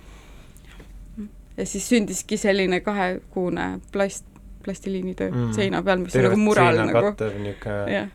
[1.57, 4.25] ja siis sündiski selline kahekuune plast,
[4.65, 5.55] plastiliinitöö mm.
[5.55, 7.01] seina peal, mis on nagu mural nagu.
[7.13, 7.55] niisugune
[7.93, 8.11] jah,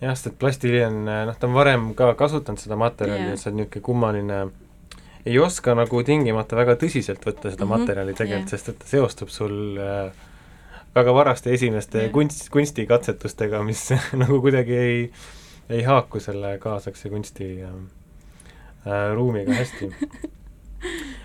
[0.00, 3.40] jah, sest et plastiliin, noh, ta on varem ka kasutanud seda materjali yeah.
[3.40, 4.42] see on niisugune kummaline,
[5.24, 7.86] ei oska nagu tingimata väga tõsiselt võtta seda mm -hmm.
[7.86, 10.12] materjali tegelikult yeah., sest et ta seostub sul äh,
[10.94, 12.12] väga varaste esimeste yeah.
[12.12, 13.88] kunst, kunstikatsetustega, mis
[14.22, 15.10] nagu kuidagi ei,
[15.68, 17.76] ei haaku selle kaasaegse kunsti äh,
[18.86, 19.92] äh, ruumiga hästi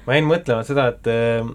[0.06, 1.10] ma jäin mõtlema seda, et,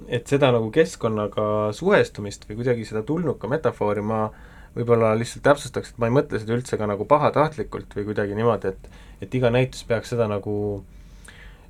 [0.08, 4.26] et seda nagu keskkonnaga suhestumist või kuidagi seda tulnuka metafoori ma
[4.74, 8.74] võib-olla lihtsalt täpsustaks, et ma ei mõtle seda üldse ka nagu pahatahtlikult või kuidagi niimoodi,
[8.74, 10.54] et et iga näitus peaks seda nagu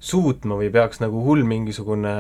[0.05, 2.15] suutma või peaks nagu hull mingisugune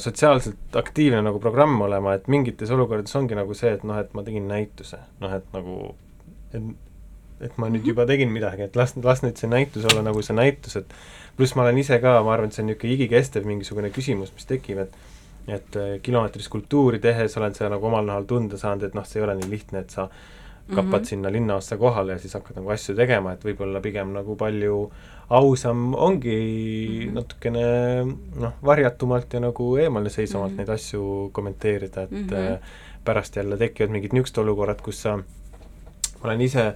[0.00, 4.24] sotsiaalselt aktiivne nagu programm olema, et mingites olukordades ongi nagu see, et noh, et ma
[4.24, 5.94] tegin näituse, noh et nagu
[6.52, 6.62] et,
[7.40, 7.88] et ma nüüd Mhm.
[7.88, 10.86] juba tegin midagi, et las, las nüüd see näitus olla nagu see näitus, et
[11.36, 14.44] pluss ma olen ise ka, ma arvan, et see on niisugune igikestev mingisugune küsimus, mis
[14.46, 14.90] tekib, et
[15.48, 19.20] et äh, kilomeetris kultuuri tehes olen seda nagu omal nahal tunda saanud, et noh, see
[19.20, 20.08] ei ole nii lihtne, et sa
[20.66, 20.94] kappad mm Mhm.
[20.94, 21.04] -hmm.
[21.06, 24.90] sinna linnaossa kohale ja siis hakkad nagu asju tegema, et võib-olla pigem nagu palju
[25.30, 27.08] ausam ongi mm Mhm.
[27.10, 27.14] -hmm.
[27.14, 28.04] natukene
[28.40, 30.62] noh, varjatumalt ja nagu eemaleseisvamalt mm Mhm.
[30.62, 30.66] -hmm.
[30.68, 32.34] neid asju kommenteerida, et mm Mhm.
[32.34, 32.58] -hmm.
[33.04, 35.22] pärast jälle tekivad mingid niisugused olukorrad, kus sa, ma
[36.24, 36.74] olen ise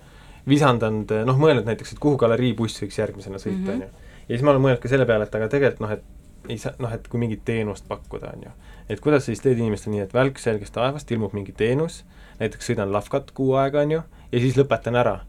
[0.48, 3.70] visandanud, noh, mõelnud näiteks, et kuhu galeriibuss võiks järgmisena sõita, Mhm.
[3.74, 3.88] on ju.
[4.28, 6.02] ja siis ma olen mõelnud ka selle peale, et aga tegelikult noh, et
[6.48, 8.50] ei saa, noh, et kui mingit teenust pakkuda, on ju.
[8.88, 12.04] et kuidas sa siis teed inimestele nii, et välk selgest taevast ilmub mingi teenus,
[12.40, 15.20] näiteks sõidan Lavkat kuu aega, on ju, ja siis lõpetan ära.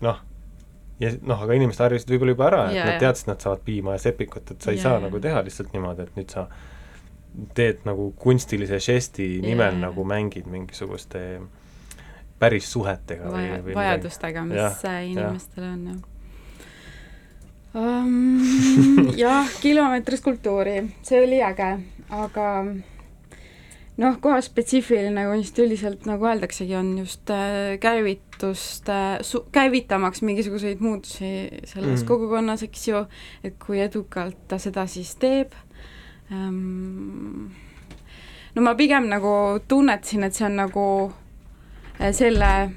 [0.00, 0.18] noh,
[1.00, 3.92] ja noh, aga inimesed harjusid võib-olla juba ära, et Jaa, nad teadsid, nad saavad piima
[3.92, 5.00] ja sepikut, et sa ei Jaa, saa jaa.
[5.00, 6.46] nagu teha lihtsalt niimoodi, et nüüd sa
[7.54, 9.80] teed nagu kunstilise žesti nimel Jaa.
[9.88, 11.40] nagu mängid mingisuguste
[12.40, 15.02] päris suhetega või, vaja, või vajadustega, mis jah.
[15.04, 16.08] inimestel on, jah
[17.74, 18.40] um,
[19.24, 21.70] jah, kilomeetris kultuuri, see oli äge,
[22.10, 22.46] aga
[24.00, 31.32] noh, koha spetsiifiline kunst üldiselt nagu öeldaksegi, on just äh, käivitust äh, käivitamaks mingisuguseid muutusi
[31.64, 32.06] selles mm.
[32.08, 33.04] kogukonnas, eks ju,
[33.44, 35.54] et kui edukalt ta seda siis teeb
[36.32, 37.50] um,
[38.54, 39.32] no ma pigem nagu
[39.68, 41.18] tunnetasin, et see on nagu äh,
[42.12, 42.70] selle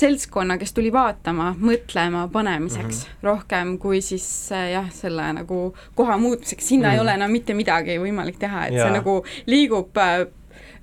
[0.00, 3.22] seltskonna, kes tuli vaatama, mõtlema panemiseks mm -hmm.
[3.22, 6.92] rohkem kui siis äh, jah, selle nagu koha muutmiseks, sinna mm -hmm.
[6.92, 7.02] ei Mhm.
[7.02, 8.86] ole enam mitte midagi võimalik teha, et Jaa.
[8.86, 10.20] see nagu liigub äh,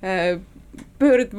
[0.02, 0.40] äh,
[1.00, 1.34] pöörd-,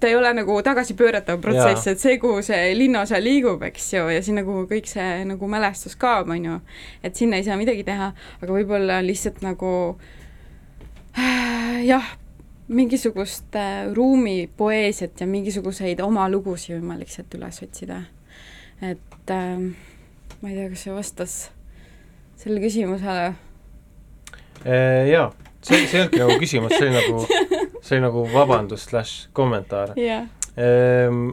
[0.00, 4.22] ta ei ole nagu tagasipööratav protsess, et see, kuhu see linnaosa liigub, eks ju, ja
[4.22, 6.60] sinna, kuhu kõik see nagu mälestus kaob, on ju,
[7.02, 9.98] et sinna ei saa midagi teha, aga võib-olla lihtsalt nagu
[11.84, 12.04] jah,
[12.68, 18.02] mingisugust äh, ruumipoeesiat ja mingisuguseid oma lugusid võimalik sealt üles otsida.
[18.82, 19.58] et äh,
[20.42, 21.36] ma ei tea, kas see vastas
[22.38, 23.28] sellele küsimusele.
[24.66, 25.30] Äh, jaa,
[25.62, 27.22] see, see ei olnudki nagu küsimus, see oli nagu,
[27.80, 31.30] see oli nagu vabandus slaš kommentaar ehm,.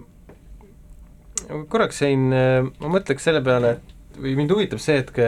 [1.69, 5.28] korraks jäin, ma mõtleks selle peale, et või mind huvitab see, et ke,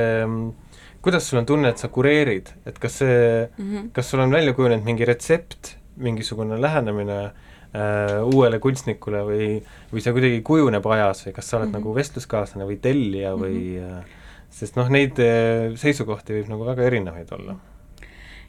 [1.06, 3.90] kuidas sul on tunne, et sa kureerid, et kas see, Mhm.
[3.94, 9.50] kas sul on välja kujunenud mingi retsept, mingisugune lähenemine äh, uuele kunstnikule või,
[9.92, 11.74] või see kuidagi kujuneb ajas või kas sa oled mm.
[11.74, 11.82] -hmm.
[11.82, 17.34] nagu vestluskaaslane või tellija või äh, sest noh, neid äh, seisukohti võib nagu väga erinevaid
[17.40, 17.58] olla.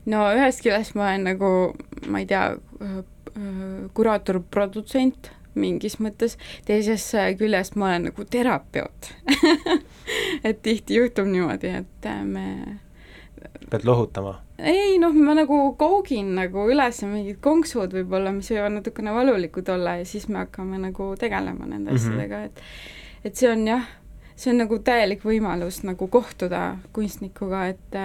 [0.07, 1.53] no ühest küljest ma olen nagu,
[2.07, 2.53] ma ei tea,
[3.95, 9.13] kuraator, produtsent mingis mõttes, teisest küljest ma olen nagu terapeut
[10.49, 12.47] et tihti juhtub niimoodi, et äh, me
[13.71, 14.39] pead lohutama.
[14.59, 19.97] Ei noh, ma nagu koogin nagu üles mingid konksud võib-olla, mis võivad natukene valulikud olla
[20.01, 21.97] ja siis me hakkame nagu tegelema nende Mhm.
[22.01, 22.63] asjadega, et
[23.25, 23.85] et see on jah,
[24.39, 27.97] see on nagu täielik võimalus nagu kohtuda kunstnikuga, et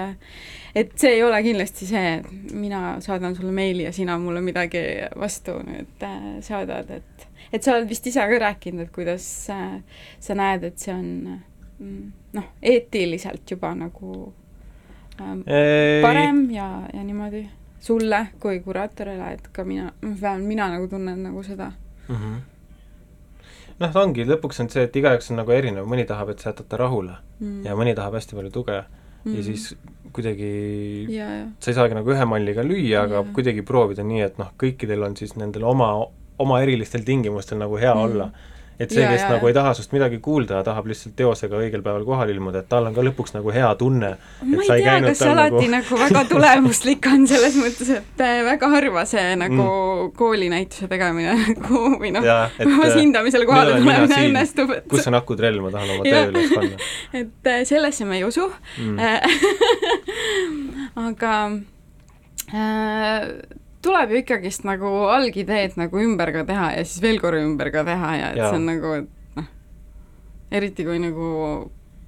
[0.75, 4.81] et see ei ole kindlasti see, et mina saadan sulle meili ja sina mulle midagi
[5.19, 9.81] vastu nüüd äh, saadad, et et sa oled vist ise ka rääkinud, et kuidas äh,
[10.19, 11.39] sa näed, et see on
[11.79, 14.33] mm, noh, eetiliselt juba nagu
[15.17, 17.43] parem ja, ja niimoodi
[17.83, 21.71] sulle kui kuraatorile, et ka mina, vähemalt mina nagu tunnen nagu seda
[22.07, 22.15] mm.
[22.15, 22.41] -hmm
[23.79, 26.51] noh, ta ongi, lõpuks on see, et igaüks on nagu erinev, mõni tahab, et sa
[26.51, 27.63] jätad ta rahule mm.
[27.65, 29.35] ja mõni tahab hästi palju tuge mm.
[29.35, 29.73] ja siis
[30.13, 30.49] kuidagi
[31.09, 31.45] ja, ja.
[31.59, 33.29] sa ei saagi nagu ühe malliga lüüa, aga Jaa.
[33.35, 35.89] kuidagi proovida nii, et noh, kõikidel on siis nendel oma,
[36.43, 38.03] oma erilistel tingimustel nagu hea mm.
[38.07, 38.29] olla.
[38.79, 39.51] Et see, kes jaa, nagu jaa.
[39.51, 42.95] ei taha sinust midagi kuulda, tahab lihtsalt teosega õigel päeval kohale ilmuda, et tal on
[42.95, 44.13] ka lõpuks nagu hea tunne.
[44.41, 48.69] ma ei tea, kas see alati nagu väga tulemuslik on, selles mõttes, et äh, väga
[48.73, 50.13] harva see nagu mm.
[50.19, 55.61] koolinäituse tegemine nagu või noh, vähemalt äh, hindamisele kohale tulemine õnnestub, et kus on akutrell,
[55.63, 56.91] ma tahan oma töö üles panna
[57.23, 58.49] et äh, sellesse ma ei usu
[58.81, 58.97] mm..
[61.07, 61.35] aga
[62.53, 67.71] äh, tuleb ju ikkagist nagu algideed nagu ümber ka teha ja siis veel korra ümber
[67.73, 68.49] ka teha ja et Jaa.
[68.49, 69.49] see on nagu, et noh,
[70.51, 71.31] eriti kui nagu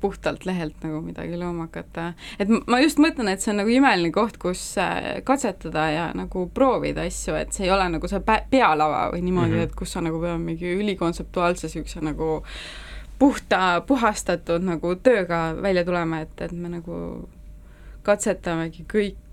[0.06, 2.14] puhtalt lehelt nagu midagi looma hakata.
[2.40, 6.48] et ma just mõtlen, et see on nagu imeline koht, kus äh, katsetada ja nagu
[6.54, 9.60] proovida asju, et see ei ole nagu see pealava või niimoodi mm.
[9.60, 9.70] -hmm.
[9.72, 12.42] et kus sa nagu pead mingi ülikontseptuaalse niisuguse nagu
[13.20, 17.30] puhta, puhastatud nagu tööga välja tulema, et, et me nagu
[18.06, 18.86] katsetamegi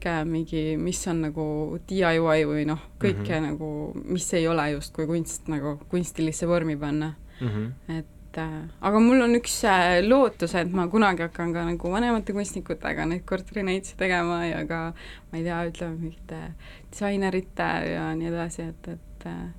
[0.02, 1.44] kõike mingi, mis on nagu
[1.88, 3.44] DIY või noh, kõike mm.
[3.44, 3.46] -hmm.
[3.52, 3.68] nagu,
[4.04, 7.98] mis ei ole justkui kunst nagu kunstilisse vormi panna Mm -hmm.
[7.98, 12.32] et äh, aga mul on üks äh, lootus, et ma kunagi hakkan ka nagu vanemate
[12.32, 14.92] kunstnikutega neid korterinäitusi tegema ja ka
[15.32, 16.54] ma ei tea, ütleme mingite
[16.92, 19.50] disainerite ja nii edasi, et, et äh,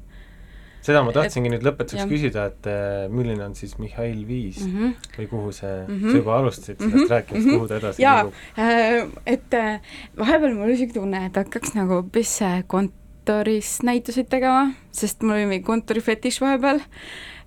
[0.84, 2.10] seda ma tahtsingi nüüd lõpetuseks jah.
[2.12, 5.17] küsida, et eh, milline on siis Mihhail Viis mm mm -hmm.
[5.17, 6.00] või kuhu see mm.
[6.00, 6.12] -hmm.
[6.12, 7.04] sa juba alustasid sellest mm.
[7.04, 7.10] -hmm.
[7.10, 7.56] rääkimist, Mhm.
[7.56, 8.32] kuhu ta edasi Jaa.
[8.58, 9.82] Äh, et äh,
[10.17, 15.36] vahepeal mul oli siuke tunne, et hakkaks nagu hoopis äh, kontoris näituseid tegema, sest mul
[15.36, 16.80] oli mingi kontorifetiš vahepeal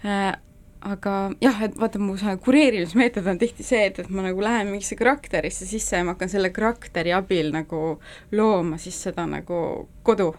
[0.05, 0.37] äh,
[0.87, 4.71] aga jah, et vaata, mu see kureerimismeetod on tihti see, et, et ma nagu lähen
[4.71, 8.01] mingisse karakterisse sisse ja ma hakkan selle karakteri abil nagu
[8.33, 10.35] looma siis seda nagu kodu.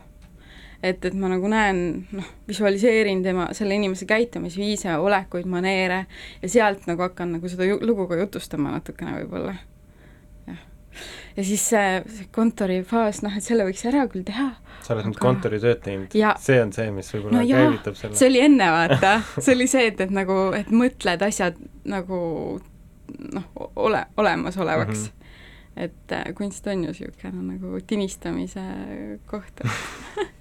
[0.83, 1.79] Et, et ma nagu näen,
[2.15, 6.03] noh, visualiseerin tema, selle inimese käitumisviise, olekuid, maneere
[6.41, 9.55] ja sealt nagu hakkan nagu seda ju, lugu ka jutustama natukene võib-olla.
[10.47, 10.61] jah.
[11.37, 14.51] ja siis see, see kontorifaas, noh, et selle võiks ära küll teha,
[14.85, 16.35] sa oled nüüd Aga- kontoritööd teinud Jaa.
[16.41, 19.91] see on see, mis võib-olla No käivitab selle see oli enne, vaata, see oli see,
[19.91, 22.19] et, et nagu, et mõtled asjad nagu
[23.33, 25.05] noh, ole, olemasolevaks mm.
[25.05, 25.83] -hmm.
[25.87, 28.65] et äh, kunst on ju niisugune nagu tinistamise
[29.25, 29.63] koht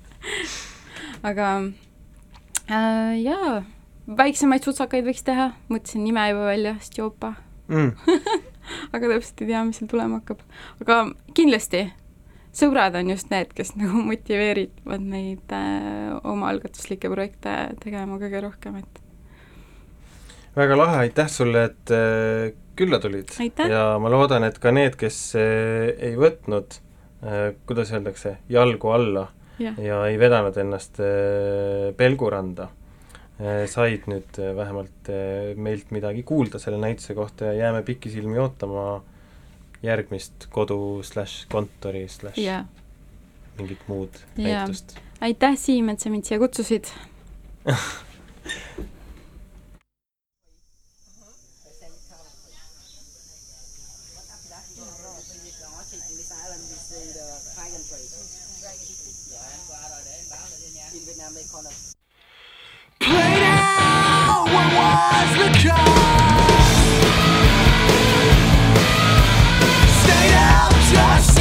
[1.27, 1.51] aga
[2.71, 3.61] äh, jaa,
[4.19, 7.35] väiksemaid sutsakaid võiks teha, mõtlesin nime juba välja, Stjopa,
[7.69, 7.93] mm.
[8.95, 10.43] aga täpselt ei tea, mis seal tulema hakkab.
[10.85, 11.01] aga
[11.37, 11.87] kindlasti,
[12.57, 19.03] sõbrad on just need, kes nagu motiveerivad neid äh, omaalgatuslikke projekte tegema kõige rohkem, et
[20.57, 23.33] väga lahe, aitäh sulle, et äh, külla tulid.
[23.41, 23.71] Aitäh.
[23.73, 26.79] ja ma loodan, et ka need, kes äh, ei võtnud
[27.25, 32.69] äh, kuidas öeldakse, jalgu alla jah, ja ei vedanud ennast äh, pelguranda,
[33.69, 39.03] said nüüd äh, vähemalt äh, meilt midagi kuulda selle näituse kohta ja jääme pikisilmi ootama
[39.85, 42.65] järgmist kodu slaš kontori slaš jaa.
[43.59, 44.65] mingit muud Jaa.
[44.65, 44.97] näitust.
[45.21, 46.93] aitäh, Siim, et sa mind siia kutsusid.
[63.01, 63.43] Stayed
[70.35, 71.36] out just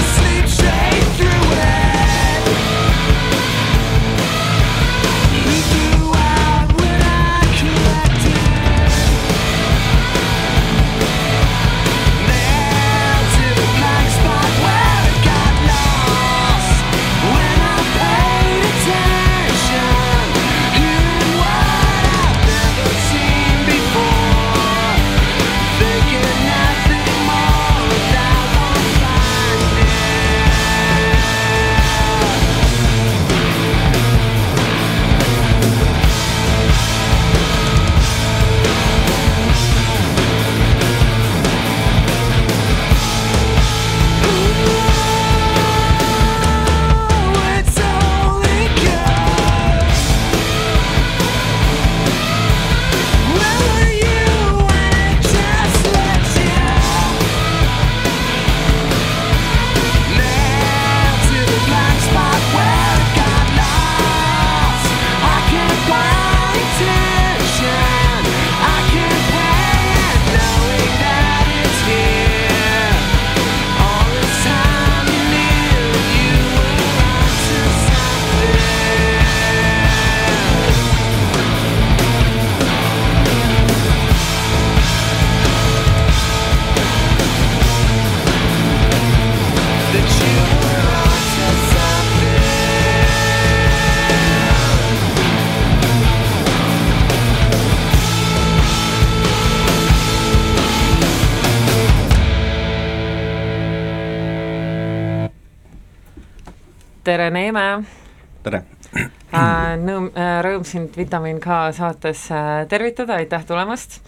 [110.66, 112.28] sind Vitamin K saates
[112.70, 114.02] tervitada, aitäh tulemast!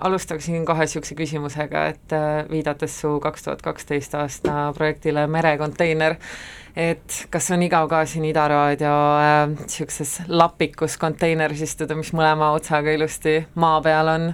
[0.00, 2.14] alustaksin kohe niisuguse küsimusega, et
[2.50, 6.16] viidates su kaks tuhat kaksteist aasta projektile Merekonteiner,
[6.76, 8.92] et kas on igav ka siin Ida Raadio
[9.54, 14.28] niisuguses äh, lapikus konteineris istuda, mis mõlema otsaga ilusti maa peal on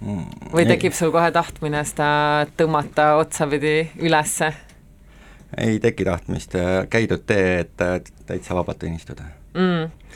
[0.00, 0.52] mm,?
[0.52, 4.52] või tekib sul kohe tahtmine seda tõmmata otsapidi ülesse?
[5.56, 6.54] ei teki tahtmist,
[6.90, 10.06] käidud tee, et täitsa vabalt võin istuda mm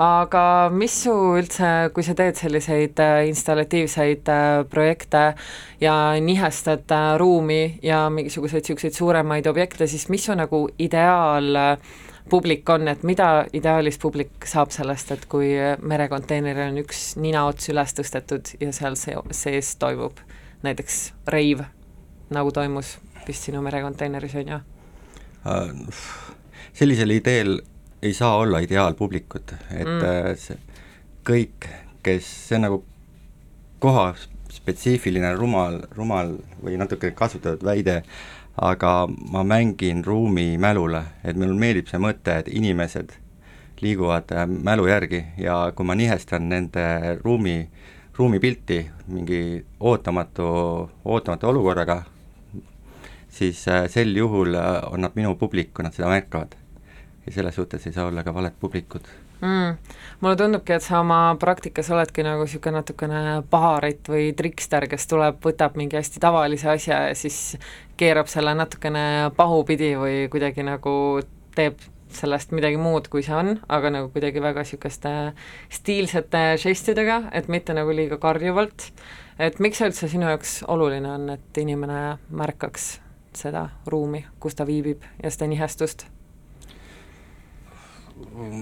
[0.00, 5.34] aga mis su üldse, kui sa teed selliseid äh, installatiivseid äh, projekte
[5.80, 12.88] ja nihestad äh, ruumi ja mingisuguseid niisuguseid suuremaid objekte, siis mis su nagu ideaalpublik on,
[12.88, 18.72] et mida ideaalis publik saab sellest, et kui merekonteineril on üks ninaots üles tõstetud ja
[18.76, 20.22] seal see, sees toimub
[20.62, 21.00] näiteks
[21.32, 21.64] reiv,
[22.30, 24.60] nagu toimus vist sinu merekonteineris, on ju?
[26.76, 27.58] sellisel ideel
[28.02, 30.04] ei saa olla ideaalpublikut, et mm.
[30.04, 30.58] Äh, see
[31.26, 31.68] kõik,
[32.02, 32.78] kes, see on nagu
[33.80, 34.12] koha
[34.50, 36.34] spetsiifiline rumal, rumal
[36.64, 38.00] või natuke kasutatud väide,
[38.60, 43.12] aga ma mängin ruumi mälule, et mulle meeldib see mõte, et inimesed
[43.84, 47.58] liiguvad äh, mälu järgi ja kui ma nihestan nende ruumi,
[48.16, 48.80] ruumipilti
[49.12, 49.42] mingi
[49.80, 50.48] ootamatu,
[51.04, 52.00] ootamatu olukorraga,
[53.28, 56.59] siis äh, sel juhul on nad minu publik, kui nad seda märkavad
[57.30, 59.06] ja selles suhtes ei saa olla ka valet publikut
[59.40, 59.76] mm..
[60.20, 65.40] mulle tundubki, et sa oma praktikas oledki nagu niisugune natukene paharit või trikster, kes tuleb,
[65.44, 67.40] võtab mingi hästi tavalise asja ja siis
[68.00, 70.92] keerab selle natukene pahupidi või kuidagi nagu
[71.56, 75.12] teeb sellest midagi muud, kui see on, aga nagu kuidagi väga niisuguste
[75.70, 78.90] stiilsete žestidega, et mitte nagu liiga karjuvalt.
[79.38, 82.96] et miks see üldse sinu jaoks oluline on, et inimene märkaks
[83.36, 86.08] seda ruumi, kus ta viibib ja seda nihestust?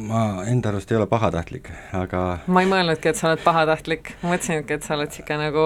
[0.09, 4.75] Ma enda arust ei ole pahatahtlik, aga ma ei mõelnudki, et sa oled pahatahtlik, mõtlesingi,
[4.75, 5.65] et sa oled niisugune nagu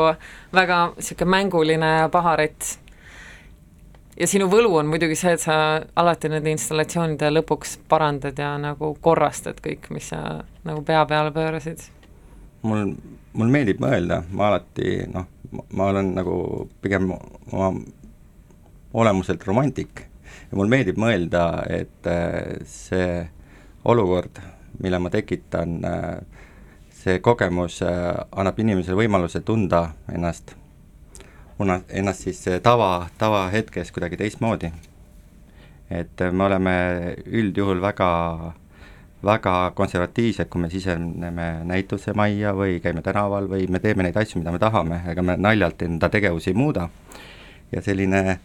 [0.55, 2.77] väga niisugune mänguline paharett.
[4.19, 5.57] ja sinu võlu on muidugi see, et sa
[5.97, 11.89] alati nende installatsioonide lõpuks parandad ja nagu korrastad kõik, mis sa nagu pea peale pöörasid.
[12.63, 12.95] mul,
[13.33, 15.29] mul meeldib mõelda, ma alati noh,
[15.73, 17.75] ma olen nagu pigem oma
[18.93, 20.07] olemuselt romantik
[20.51, 23.07] ja mul meeldib mõelda, et äh, see
[23.85, 24.39] olukord,
[24.83, 26.21] mille ma tekitan, äh,
[26.91, 30.55] see kogemus äh, annab inimesele võimaluse tunda ennast,
[31.89, 34.73] ennast siis äh, tava, tavahetkes kuidagi teistmoodi.
[35.93, 36.73] et me oleme
[37.27, 38.09] üldjuhul väga,
[39.25, 44.55] väga konservatiivsed, kui me siseneme näitusemajja või käime tänaval või me teeme neid asju, mida
[44.55, 46.89] me tahame, ega me naljalt enda tegevusi ei muuda.
[47.73, 48.39] ja selline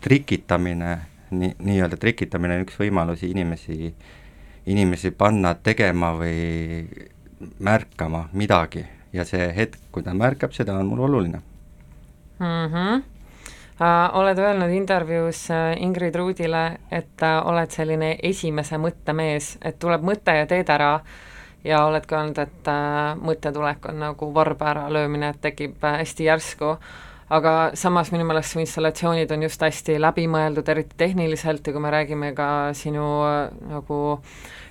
[0.00, 0.96] trikitamine,
[1.30, 4.25] nii, nii-öelda trikitamine on üks võimalusi inimesi äh,
[4.66, 6.86] inimesi panna tegema või
[7.58, 11.42] märkama midagi ja see hetk, kui ta märkab seda, on mul oluline
[12.38, 12.72] mm.
[12.72, 13.02] -hmm.
[13.76, 20.00] Uh, oled öelnud intervjuus uh, Ingrid Ruudile, et uh, oled selline esimese mõttemees, et tuleb
[20.00, 21.00] mõte ja teed ära
[21.64, 26.24] ja oled ka öelnud, et uh, mõttetulek on nagu varba äralöömine, et tekib uh, hästi
[26.24, 26.78] järsku
[27.26, 31.90] aga samas minu meelest su installatsioonid on just hästi läbimõeldud, eriti tehniliselt ja kui me
[31.90, 32.48] räägime ka
[32.78, 33.98] sinu äh, nagu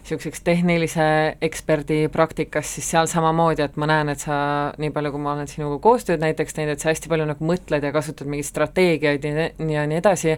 [0.05, 1.07] niisuguseks tehnilise
[1.43, 4.37] eksperdi praktikast, siis seal samamoodi, et ma näen, et sa,
[4.79, 7.83] nii palju, kui ma olen sinuga koostööd näiteks teinud, et sa hästi palju nagu mõtled
[7.83, 10.37] ja kasutad mingeid strateegiaid ja, ja nii edasi,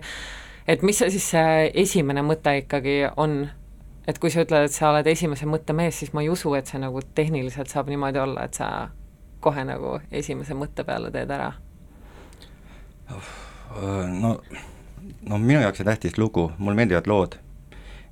[0.65, 3.43] et mis see siis see esimene mõte ikkagi on?
[4.07, 6.71] et kui sa ütled, et sa oled esimese mõtte mees, siis ma ei usu, et
[6.71, 8.87] see nagu tehniliselt saab niimoodi olla, et sa
[9.43, 11.51] kohe nagu esimese mõtte peale teed ära
[14.21, 14.31] no,
[15.29, 17.37] no minu jaoks on tähtis lugu, mulle meeldivad lood.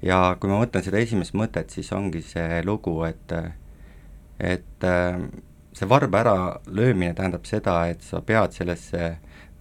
[0.06, 3.34] ja kui ma mõtlen seda esimest mõtet, siis ongi see lugu, et
[4.40, 4.86] et
[5.76, 9.16] see varba äralöömine tähendab seda, et sa pead sellesse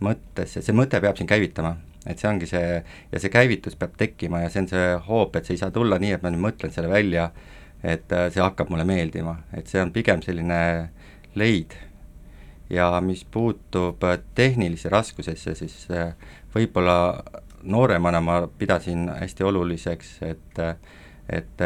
[0.05, 1.77] mõttesse, see mõte peab sind käivitama,
[2.07, 2.83] et see ongi see,
[3.13, 5.99] ja see käivitus peab tekkima ja see on see hoop, et see ei saa tulla
[6.03, 7.31] nii, et ma nüüd mõtlen selle välja,
[7.83, 10.61] et see hakkab mulle meeldima, et see on pigem selline
[11.39, 11.79] leid
[12.71, 16.15] ja mis puutub äh, tehnilise raskusesse, siis äh,
[16.55, 17.23] võib-olla
[17.63, 20.77] nooremana ma pidasin hästi oluliseks, et, äh,
[21.29, 21.65] et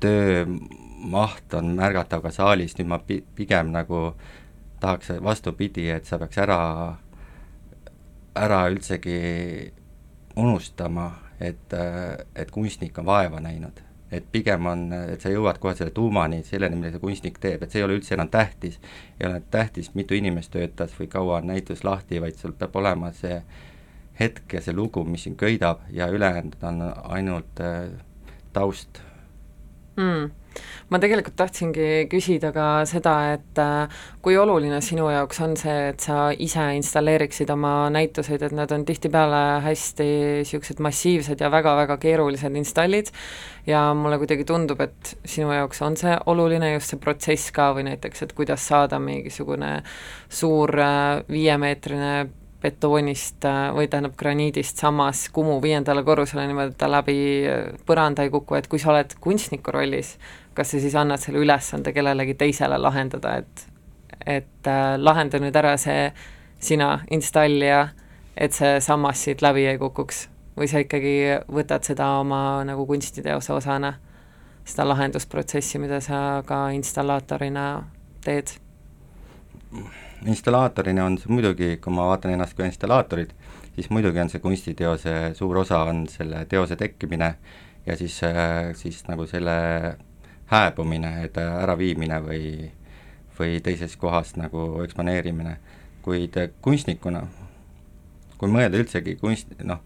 [0.00, 4.12] töömaht on märgatav ka saalis, nüüd ma pi-, pigem nagu
[4.80, 6.60] tahaks vastupidi, et sa peaks ära,
[8.34, 9.18] ära üldsegi
[10.36, 11.10] unustama,
[11.40, 11.74] et,
[12.34, 13.82] et kunstnik on vaeva näinud
[14.12, 17.72] et pigem on, et sa jõuad kohe selle tuumani, selleni, mida see kunstnik teeb, et
[17.72, 18.78] see ei ole üldse enam tähtis.
[19.20, 23.12] ei ole tähtis, mitu inimest töötas või kaua on näitus lahti, vaid sul peab olema
[23.12, 23.40] see,
[24.20, 27.90] hetk ja see lugu, mis siin köidab ja ülejäänud on ainult äh,
[28.52, 29.00] taust
[29.96, 30.30] mm.
[30.92, 36.04] Ma tegelikult tahtsingi küsida ka seda, et äh, kui oluline sinu jaoks on see, et
[36.04, 40.08] sa ise installeeriksid oma näituseid, et nad on tihtipeale hästi
[40.44, 43.10] niisugused massiivsed ja väga-väga keerulised installid.
[43.66, 47.88] Ja mulle kuidagi tundub, et sinu jaoks on see oluline, just see protsess ka või
[47.88, 49.78] näiteks, et kuidas saada mingisugune
[50.28, 52.14] suur äh, viiemeetrine
[52.64, 57.18] betoonist äh, või tähendab graniidist samas Kumu viiendale korrusele niimoodi, et ta läbi
[57.88, 60.14] põranda ei kuku, et kui sa oled kunstniku rollis,
[60.54, 63.66] kas sa siis annad selle ülesande kellelegi teisele lahendada, et
[64.26, 66.08] et äh, lahenda nüüd ära see
[66.62, 67.88] sina, installija,
[68.36, 71.14] et see sammas siit läbi ei kukuks või sa ikkagi
[71.50, 73.94] võtad seda oma nagu kunstiteose osana,
[74.64, 77.66] seda lahendusprotsessi, mida sa ka installaatorina
[78.24, 78.54] teed?
[80.24, 83.34] installaatorina on see muidugi, kui ma vaatan ennast kui installaatorit,
[83.74, 87.34] siis muidugi on see kunstiteose suur osa, on selle teose tekkimine
[87.84, 88.20] ja siis,
[88.78, 89.56] siis nagu selle
[90.50, 92.70] hääbumine, et äraviimine või,
[93.38, 95.56] või teises kohas nagu eksponeerimine.
[96.04, 97.22] kuid kunstnikuna,
[98.36, 99.78] kui mõelda üldsegi kunst, noh,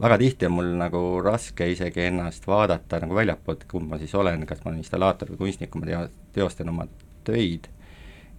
[0.00, 4.46] väga tihti on mul nagu raske isegi ennast vaadata nagu väljapoolt, kumb ma siis olen,
[4.46, 6.04] kas ma olen installaator või kunstnik, kui ma tea,
[6.36, 6.86] teostan oma
[7.26, 7.66] töid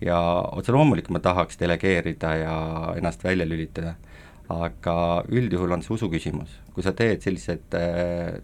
[0.02, 0.18] ja
[0.52, 2.56] otse loomulikult ma tahaks delegeerida ja
[2.98, 3.96] ennast välja lülitada,
[4.50, 4.96] aga
[5.30, 8.40] üldjuhul on see usu küsimus, kui sa teed selliseid äh,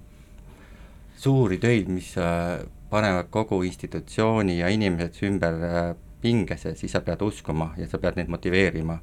[1.17, 7.21] suuri töid, mis äh, panevad kogu institutsiooni ja inimesed ümber äh, pingese, siis sa pead
[7.21, 8.99] uskuma ja sa pead neid motiveerima.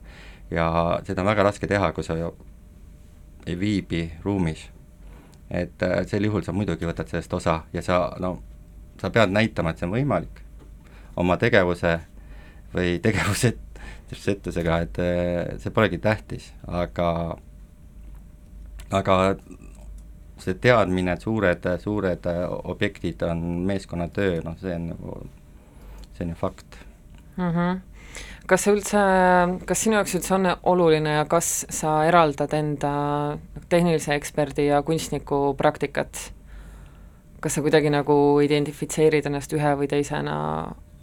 [0.51, 2.17] ja seda on väga raske teha, kui sa
[3.47, 4.71] ei viibi ruumis.
[5.51, 8.39] et äh, sel juhul sa muidugi võtad sellest osa ja sa, no
[9.01, 10.45] sa pead näitama, et see on võimalik
[11.17, 11.99] oma tegevuse
[12.75, 17.09] või tegevusetusega, et eh, see polegi tähtis, aga
[18.95, 19.19] aga
[20.39, 22.29] see teadmine, et suured, suured
[22.65, 25.19] objektid on meeskonnatöö, noh, see on nagu,
[26.17, 26.79] see on ju fakt
[27.37, 27.51] mm.
[27.51, 27.81] -hmm.
[28.47, 29.03] kas sa üldse,
[29.67, 32.95] kas sinu jaoks üldse on oluline ja kas sa eraldad enda
[33.69, 36.33] tehnilise eksperdi ja kunstniku praktikat?
[37.41, 40.37] kas sa kuidagi nagu identifitseerid ennast ühe või teisena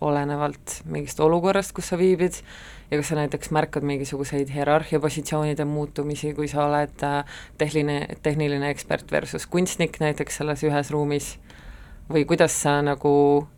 [0.01, 2.41] olenevalt mingist olukorrast, kus sa viibid,
[2.91, 7.21] ja kas sa näiteks märkad mingisuguseid hierarhia positsioonide muutumisi, kui sa oled äh,
[7.57, 11.35] tehniline, tehniline ekspert versus kunstnik näiteks selles ühes ruumis,
[12.11, 13.13] või kuidas sa nagu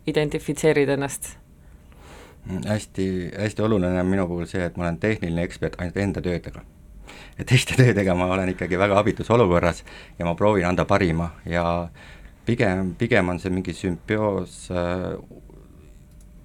[0.08, 1.38] identifitseerid ennast?
[2.68, 6.62] hästi, hästi oluline on minu puhul see, et ma olen tehniline ekspert ainult enda töödega.
[7.40, 9.84] et teiste töödega ma olen ikkagi väga abitus olukorras
[10.20, 11.90] ja ma proovin anda parima ja
[12.46, 15.16] pigem, pigem on see mingi sümbioos äh,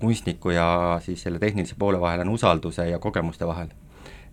[0.00, 3.68] kunstniku ja siis selle tehnilise poole vahel on usalduse ja kogemuste vahel.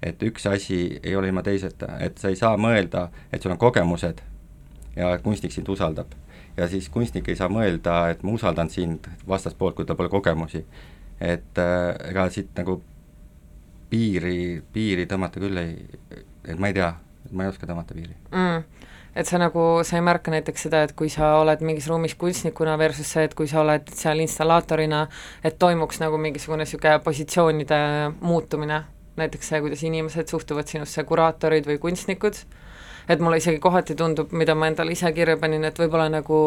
[0.03, 3.57] et üks asi ei ole ilma teiseta, et sa ei saa mõelda, et sul on
[3.57, 4.21] kogemused
[4.95, 6.11] ja kunstnik sind usaldab.
[6.57, 10.65] ja siis kunstnik ei saa mõelda, et ma usaldan sind vastaspoolt, kui tal pole kogemusi.
[11.19, 12.81] et äh, ega siit nagu
[13.89, 15.77] piiri, piiri tõmmata küll ei,
[16.45, 16.93] et ma ei tea,
[17.31, 20.91] ma ei oska tõmmata piiri mm et sa nagu, sa ei märka näiteks seda, et
[20.97, 25.05] kui sa oled mingis ruumis kunstnikuna versus see, et kui sa oled seal installaatorina,
[25.43, 27.79] et toimuks nagu mingisugune niisugune positsioonide
[28.19, 28.81] muutumine,
[29.15, 32.41] näiteks see, kuidas inimesed suhtuvad sinusse, kuraatorid või kunstnikud,
[33.07, 36.41] et mulle isegi kohati tundub, mida ma endale ise kirja panin, et võib-olla nagu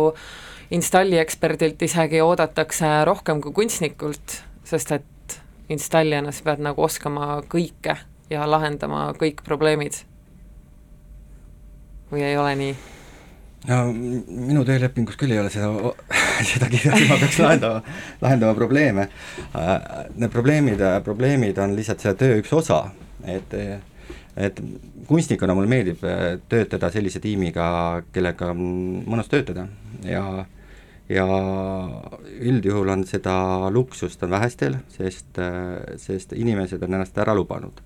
[0.74, 5.40] installi eksperdilt isegi oodatakse rohkem kui kunstnikult, sest et
[5.72, 7.96] installijana sa pead nagu oskama kõike
[8.28, 10.02] ja lahendama kõik probleemid
[12.12, 12.76] või ei ole nii?
[13.68, 15.70] no minu töölepingus küll ei ole seda,
[16.52, 17.82] seda kirjas, ma peaks lahendama,
[18.22, 19.08] lahendama probleeme.
[20.14, 22.84] Need probleemid, probleemid on lihtsalt selle töö üks osa,
[23.26, 23.56] et
[24.38, 24.60] et
[25.08, 26.04] kunstnikuna mulle meeldib
[26.48, 27.64] töötada sellise tiimiga,
[28.14, 28.60] kellega on
[29.08, 29.66] mõnus töötada
[30.06, 30.22] ja
[31.08, 31.24] ja
[32.44, 33.34] üldjuhul on seda
[33.72, 35.40] luksust on vähestel, sest,
[35.96, 37.80] sest inimesed on ennast ära lubanud.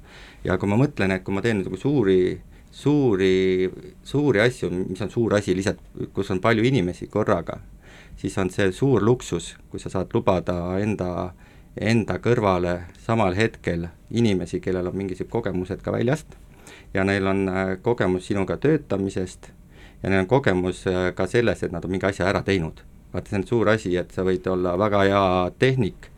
[0.44, 2.42] ja kui ma mõtlen, et kui ma teen nagu suuri
[2.72, 3.70] suuri,
[4.02, 5.80] suuri asju, mis on suur asi lihtsalt,
[6.16, 7.60] kus on palju inimesi korraga,
[8.16, 11.32] siis on see suur luksus, kui sa saad lubada enda,
[11.76, 16.38] enda kõrvale samal hetkel inimesi, kellel on mingisugused kogemused ka väljast
[16.94, 19.50] ja neil on äh, kogemus sinuga töötamisest
[20.02, 22.82] ja neil on kogemus äh, ka selles, et nad on mingi asja ära teinud.
[23.12, 25.24] vaata, see on suur asi, et sa võid olla väga hea
[25.60, 26.08] tehnik,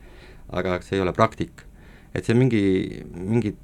[0.55, 1.67] aga see ei ole praktik.
[2.15, 3.57] et see mingi, mingi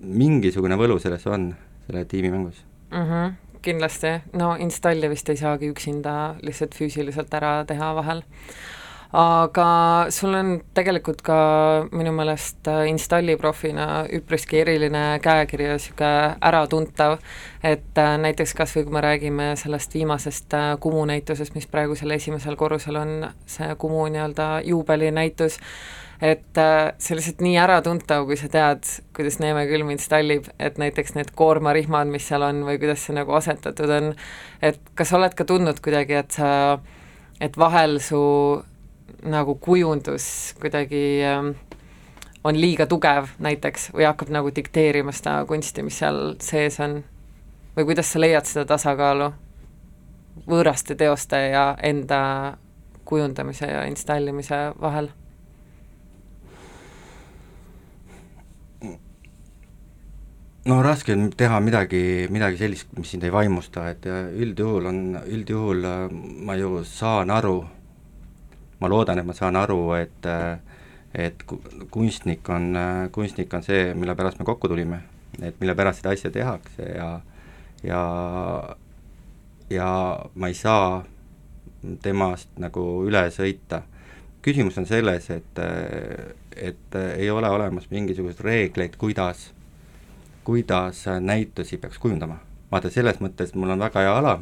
[0.00, 1.50] mingisugune võlu selles on,
[1.86, 3.04] selle tiimimängus mm.
[3.04, 8.22] -hmm, kindlasti, no installe vist ei saagi üksinda lihtsalt füüsiliselt ära teha vahel.
[9.12, 9.66] aga
[10.12, 11.36] sul on tegelikult ka
[11.96, 17.16] minu meelest äh, Installi profina üpriski eriline käekiri ja niisugune äratuntav,
[17.64, 21.96] et äh, näiteks kas või kui me räägime sellest viimasest äh, Kumu näitusest, mis praegu
[21.96, 25.56] seal esimesel korrusel on, see Kumu nii-öelda juubelinäitus,
[26.22, 31.14] et äh, see lihtsalt nii äratuntav, kui sa tead, kuidas Neeme külm installib, et näiteks
[31.14, 34.10] need koormarihmad, mis seal on või kuidas see nagu asetatud on,
[34.62, 36.50] et kas oled ka tundnud kuidagi, et sa,
[37.40, 38.20] et vahel su
[39.28, 41.52] nagu kujundus kuidagi ähm,
[42.44, 47.02] on liiga tugev näiteks või hakkab nagu dikteerima seda kunsti, mis seal sees on?
[47.76, 49.30] või kuidas sa leiad seda tasakaalu
[50.50, 52.20] võõraste teoste ja enda
[53.06, 55.12] kujundamise ja installimise vahel?
[60.68, 62.02] No raske on teha midagi,
[62.32, 67.32] midagi sellist, mis sind ei vaimusta, et äh, üldjuhul on, üldjuhul äh, ma ju saan
[67.32, 67.56] aru,
[68.82, 70.58] ma loodan, et ma saan aru, et äh,
[71.18, 72.76] et ku- kunstnik on,
[73.12, 75.00] kunstnik on see, mille pärast me kokku tulime,
[75.40, 77.08] et mille pärast seda asja tehakse ja
[77.82, 78.02] ja
[79.72, 79.88] ja
[80.34, 81.00] ma ei saa
[82.04, 83.82] temast nagu üle sõita.
[84.44, 85.58] küsimus on selles, et,
[86.56, 89.48] et ei ole olemas mingisuguseid reegleid, kuidas
[90.48, 92.38] kuidas näitusi peaks kujundama.
[92.72, 94.32] vaata, selles mõttes mul on väga hea ala,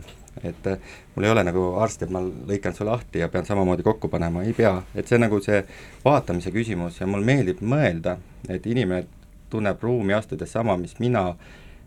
[0.46, 0.78] et äh,
[1.14, 4.44] mul ei ole nagu arst, et ma lõikan su lahti ja pean samamoodi kokku panema,
[4.46, 5.64] ei pea, et see on nagu see
[6.04, 9.08] vaatamise küsimus ja mulle meeldib mõelda, et inimene
[9.50, 11.24] tunneb ruumi astudes sama, mis mina,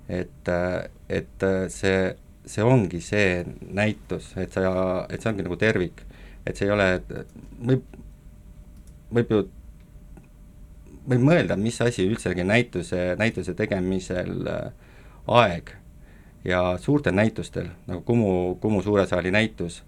[0.10, 2.12] et, äh, et äh, see,
[2.44, 4.74] see ongi see näitus, et sa,
[5.08, 6.04] et see ongi nagu tervik.
[6.44, 6.92] et see ei ole,
[7.72, 7.88] võib,
[9.16, 9.46] võib ju
[11.10, 14.72] võib mõelda, mis asi üldsegi näituse, näituse tegemisel äh,
[15.28, 15.72] aeg
[16.46, 19.84] ja suurtel näitustel, nagu Kumu, Kumu suure saali näitus,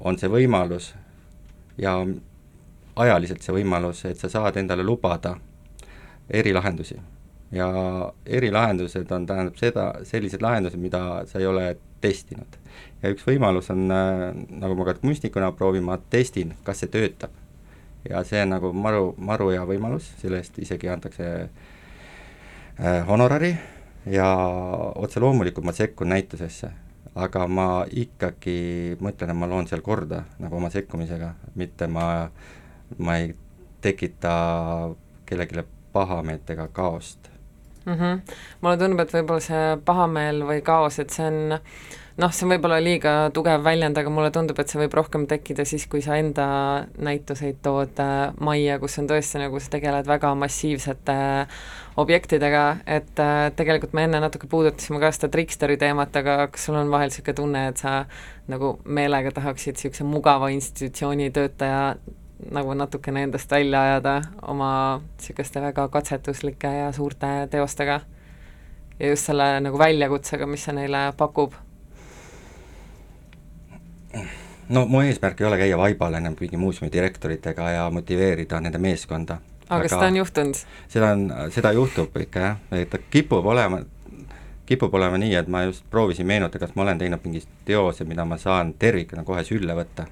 [0.00, 0.92] on see võimalus
[1.78, 1.94] ja
[2.98, 5.36] ajaliselt see võimalus, et sa saad endale lubada
[6.30, 6.98] erilahendusi.
[7.52, 7.66] ja
[8.26, 12.58] erilahendused on, tähendab seda, sellised lahendused, mida sa ei ole testinud.
[13.02, 17.30] ja üks võimalus on, äh, nagu ma ka kunstnikuna proovin, ma testin, kas see töötab
[18.08, 23.52] ja see on nagu maru, maru hea võimalus, selle eest isegi antakse äh, honorari
[24.10, 24.28] ja
[24.96, 26.70] otse loomulikult ma sekkun näitusesse,
[27.18, 32.28] aga ma ikkagi mõtlen, et ma loon seal korda nagu oma sekkumisega, mitte ma,
[32.98, 33.34] ma ei
[33.84, 34.32] tekita
[35.28, 37.28] kellelegi pahameelt ega kaost
[37.84, 37.94] mm.
[37.94, 38.20] -hmm.
[38.60, 41.58] mulle tundub, et võib-olla see pahameel või kaos, et see on
[42.18, 45.64] noh, see on võib-olla liiga tugev väljend, aga mulle tundub, et see võib rohkem tekkida
[45.68, 46.46] siis, kui sa enda
[46.98, 51.60] näituseid tood äh, majja, kus on tõesti nagu sa tegeled väga massiivsete äh,
[51.98, 52.64] objektidega,
[52.98, 56.90] et äh, tegelikult me enne natuke puudutasime ka seda Tricksteri teemat, aga kas sul on
[56.94, 58.00] vahel niisugune tunne, et sa
[58.50, 61.82] nagu meelega tahaksid niisuguse mugava institutsiooni töötaja
[62.54, 64.72] nagu natukene endast välja ajada oma
[65.16, 68.00] niisuguste väga katsetuslike ja suurte teostega?
[68.98, 71.54] ja just selle nagu väljakutsega, mis see neile pakub
[74.68, 79.38] no mu eesmärk ei ole käia vaibal ennem kõigi muuseumi direktoritega ja motiveerida nende meeskonda.
[79.68, 80.60] aga kas seda on juhtunud?
[80.88, 83.80] seda on, seda juhtub ikka jah, et ta kipub olema,
[84.68, 88.24] kipub olema nii, et ma just proovisin meenutada, kas ma olen teinud mingi teose, mida
[88.28, 90.08] ma saan tervikuna kohe sülle võtta.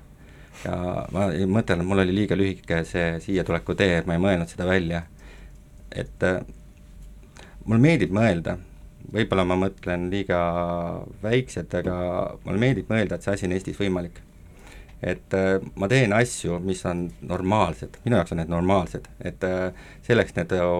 [0.64, 0.76] ja
[1.12, 1.28] ma
[1.58, 4.66] mõtlen, et mul oli liiga lühike see siia tuleku tee, et ma ei mõelnud seda
[4.66, 5.02] välja.
[5.92, 6.40] et äh,
[7.64, 8.56] mulle meeldib mõelda,
[9.12, 10.38] võib-olla ma mõtlen liiga
[11.22, 11.96] väikselt, aga
[12.44, 14.22] mulle meeldib mõelda, et see asi on Eestis võimalik.
[15.06, 19.90] Et äh, ma teen asju, mis on normaalsed, minu jaoks on need normaalsed, et äh,
[20.06, 20.70] selleks need äh,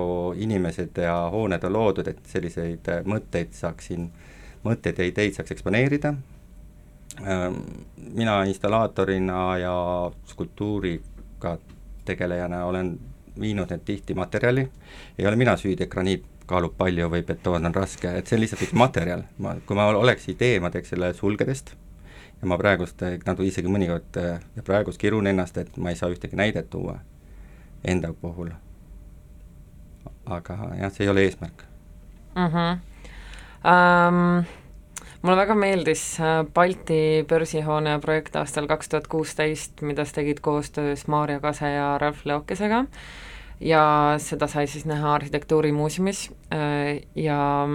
[0.47, 4.09] inimesed ja hooned on loodud, et selliseid äh, mõtteid saaksin,
[4.65, 6.15] mõtteid ja ideid saaks eksponeerida.
[7.17, 7.61] Ähm,.
[7.97, 9.75] mina installaatorina ja
[10.29, 11.57] skulptuuriga
[12.05, 12.91] tegelejana olen
[13.41, 14.67] viinud need tihti materjali,
[15.19, 18.43] ei ole mina süüdi, et graniit kaalub palju või betoon on raske, et see on
[18.45, 21.75] lihtsalt üks materjal, ma, kui ma oleks idee, ma teeks selle sulgedest
[22.41, 26.39] ja ma praegust, nagu isegi mõnikord ja praegust kirun ennast, et ma ei saa ühtegi
[26.39, 26.99] näidet tuua
[27.85, 28.51] enda puhul.
[30.27, 31.65] aga jah, see ei ole eesmärk
[32.35, 32.47] mm.
[32.47, 32.79] -hmm.
[33.67, 34.45] Um,
[35.23, 41.07] mulle väga meeldis äh, Balti börsihoone projekt aastal kaks tuhat kuusteist, mida sa tegid koostöös
[41.07, 42.85] Maarja Kase ja Ralf Leokesega
[43.61, 46.31] ja seda sai siis näha Arhitektuurimuuseumis.
[46.53, 47.67] Äh, ja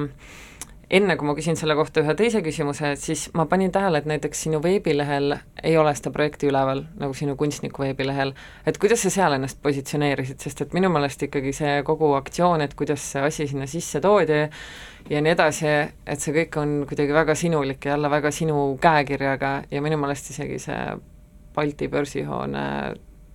[0.91, 4.43] enne, kui ma küsin selle kohta ühe teise küsimuse, siis ma panin tähele, et näiteks
[4.45, 8.33] sinu veebilehel ei ole seda projekti üleval, nagu sinu kunstniku veebilehel,
[8.67, 12.75] et kuidas sa seal ennast positsioneerisid, sest et minu meelest ikkagi see kogu aktsioon, et
[12.77, 14.41] kuidas see asi sinna sisse toodi
[15.09, 15.71] ja nii edasi,
[16.05, 20.33] et see kõik on kuidagi väga sinulik ja jälle väga sinu käekirjaga ja minu meelest
[20.35, 20.81] isegi see
[21.55, 22.65] Balti börsihoone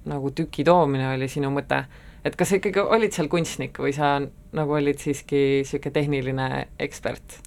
[0.08, 1.82] nagu tüki toomine oli sinu mõte,
[2.26, 4.16] et kas sa ikkagi olid seal kunstnik või sa
[4.56, 6.48] nagu olid siiski niisugune tehniline
[6.82, 7.38] ekspert?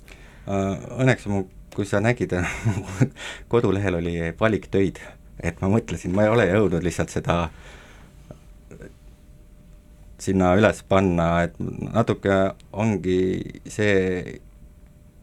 [0.47, 1.43] Äh, Õnneks mu,
[1.75, 2.35] kui sa nägid,
[3.51, 5.01] kodulehel oli valiktöid,
[5.43, 7.41] et ma mõtlesin, ma ei ole jõudnud lihtsalt seda
[10.19, 12.39] sinna üles panna, et natuke
[12.75, 13.19] ongi
[13.71, 14.39] see,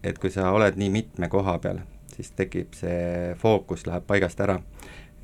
[0.07, 1.83] et kui sa oled nii mitme koha peal,
[2.15, 4.61] siis tekib see fookus läheb paigast ära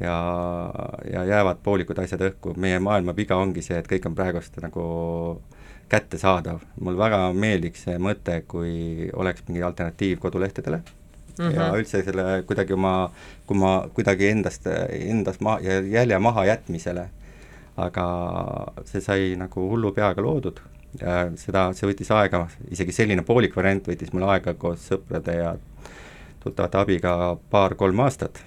[0.03, 0.16] ja,
[1.12, 4.84] ja jäävad poolikud asjad õhku, meie maailma viga ongi see, et kõik on praegust nagu
[5.92, 10.82] kättesaadav, mul väga meeldiks see mõte, kui oleks mingi alternatiiv kodulehtedele.
[11.38, 11.55] Mm -hmm.
[11.57, 13.11] ja üldse selle kuidagi oma,
[13.46, 17.09] kui ma kuidagi endast, endast ma- ja jälje maha jätmisele.
[17.76, 18.07] Aga
[18.84, 20.61] see sai nagu hullu peaga loodud.
[21.00, 25.57] Ja seda, see võttis aega, isegi selline poolik variant võttis mul aega koos sõprade ja
[26.40, 28.44] tuttavate abiga paar-kolm aastat.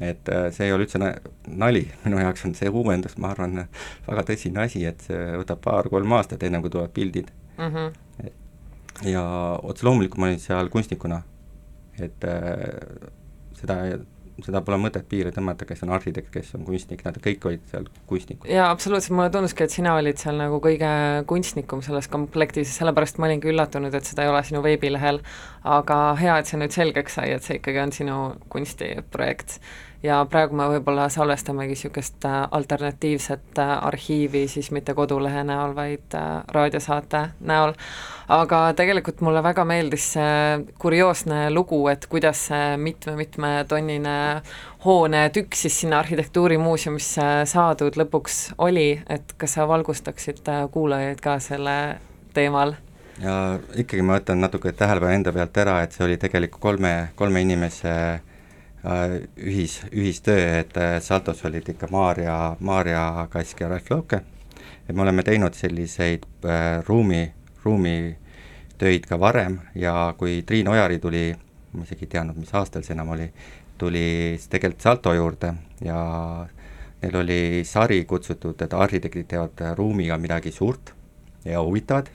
[0.00, 3.64] Et äh, see ei ole üldse nali, minu jaoks on see uuendus, ma arvan,
[4.06, 7.72] väga tõsine asi, et see võtab paar-kolm aastat, enne kui tulevad pildid mm.
[7.72, 8.30] -hmm.
[9.10, 9.24] ja
[9.62, 11.22] otse loomulikult ma olin seal kunstnikuna,
[11.98, 13.10] et äh,
[13.58, 13.82] seda
[14.44, 17.88] seda pole mõtet piiri tõmmata, kes on arhitekt, kes on kunstnik, nad kõik olid seal
[18.10, 18.50] kunstnikud.
[18.50, 20.90] jaa, absoluutselt, mulle tunduski, et sina olid seal nagu kõige
[21.30, 25.20] kunstnikum selles komplektis sellepärast ma olingi üllatunud, et seda ei ole sinu veebilehel,
[25.78, 28.18] aga hea, et see nüüd selgeks sai, et see ikkagi on sinu
[28.52, 29.58] kunstiprojekt
[30.02, 36.14] ja praegu me võib-olla salvestamegi niisugust äh, alternatiivset äh, arhiivi siis mitte kodulehe näol, vaid
[36.14, 37.74] äh, raadiosaate näol.
[38.28, 44.18] aga tegelikult mulle väga meeldis see kurioosne lugu, et kuidas see mitme-mitmetonnine
[44.84, 51.98] hoonetükk siis sinna arhitektuurimuuseumisse saadud lõpuks oli, et kas sa valgustaksid kuulajaid ka selle
[52.34, 52.76] teemal?
[53.18, 57.42] ja ikkagi ma võtan natuke tähelepanu enda pealt ära, et see oli tegelikult kolme, kolme
[57.42, 57.94] inimese
[59.36, 64.20] ühis, ühistöö, et äh, Saltos olid ikka Maarja, Maarja Kask ja Ralf Lõuke,
[64.88, 67.24] et me oleme teinud selliseid äh, ruumi,
[67.64, 71.32] ruumitöid ka varem ja kui Triin Ojari tuli,
[71.72, 73.26] ma isegi ei teadnud, mis aastal see enam oli,
[73.78, 74.04] tuli
[74.36, 75.52] siis tegelikult Salto juurde
[75.84, 75.98] ja
[77.02, 80.94] neil oli sari kutsutud, et arhitektid teevad ruumiga midagi suurt
[81.44, 82.10] ja huvitavat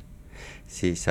[0.74, 1.06] siis,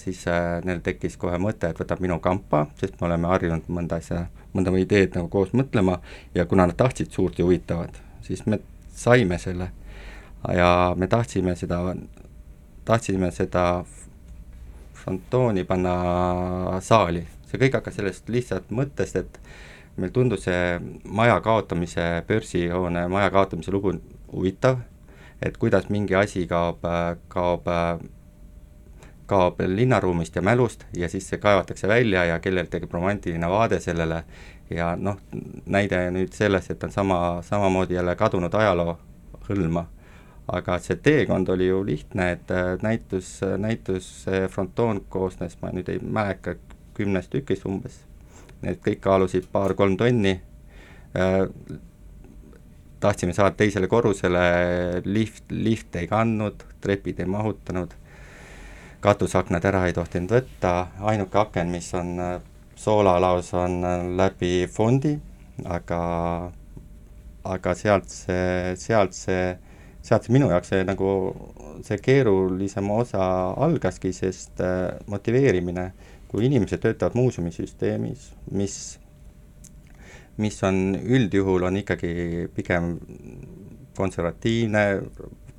[0.00, 0.24] siis
[0.64, 4.72] neil tekkis kohe mõte, et võtab minu kampa, sest me oleme harjunud mõnda asja mõnda
[4.78, 5.98] ideed nagu koos mõtlema
[6.34, 8.60] ja kuna nad tahtsid suurt ja huvitavat, siis me
[8.94, 9.70] saime selle.
[10.54, 11.80] Ja me tahtsime seda,
[12.84, 13.84] tahtsime seda
[15.04, 15.94] fantooni panna
[16.84, 19.38] saali, see kõik hakkas sellest lihtsalt mõttest, et
[19.96, 23.94] meil tundus see maja kaotamise, börsihoone maja kaotamise lugu
[24.32, 24.82] huvitav,
[25.40, 26.84] et kuidas mingi asi kaob,
[27.32, 27.72] kaob
[29.26, 34.24] kaob linnaruumist ja mälust ja siis see kaevatakse välja ja kellel tekib romantiline vaade sellele
[34.70, 35.18] ja noh,
[35.66, 38.98] näide nüüd sellest, et on sama, samamoodi jälle kadunud ajaloo
[39.48, 39.86] hõlma.
[40.48, 45.98] aga see teekond oli ju lihtne, et äh, näitus, näitus frontoon koosnes, ma nüüd ei
[45.98, 46.52] mäleta,
[46.94, 48.02] kümnest tükist umbes.
[48.60, 50.34] Need kõik kaalusid paar-kolm tonni
[51.16, 51.48] äh,,
[53.00, 54.44] tahtsime saada teisele korrusele,
[55.04, 57.96] lift, lift ei kandnud, trepid ei mahutanud
[59.04, 60.72] katusaknad ära ei tohtinud võtta,
[61.10, 62.34] ainuke aken, mis on äh,
[62.80, 65.14] soolalaos, on äh, läbi fondi,
[65.68, 66.00] aga,
[67.44, 69.52] aga sealt see, sealt see,
[70.04, 71.12] sealt see minu jaoks see nagu,
[71.84, 73.28] see keerulisem osa
[73.66, 75.90] algaski, sest äh, motiveerimine,
[76.32, 78.78] kui inimesed töötavad muuseumisüsteemis, mis,
[80.40, 82.94] mis on üldjuhul, on ikkagi pigem
[83.94, 84.86] konservatiivne,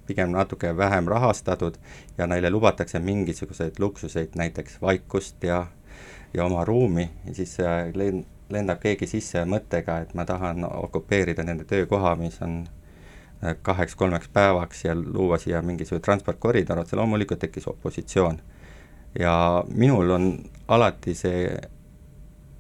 [0.08, 1.78] pigem natuke vähem rahastatud
[2.18, 5.66] ja neile lubatakse mingisuguseid luksuseid, näiteks vaikust ja,
[6.34, 7.58] ja oma ruumi siis
[7.94, 14.30] len-, lendab keegi sisse mõttega, et ma tahan okupeerida nende töökoha, mis on äh, kaheks-kolmeks
[14.34, 18.42] päevaks ja luua siia mingisugune transportkoridor, otse loomulikult tekkis opositsioon.
[19.20, 21.58] ja minul on alati see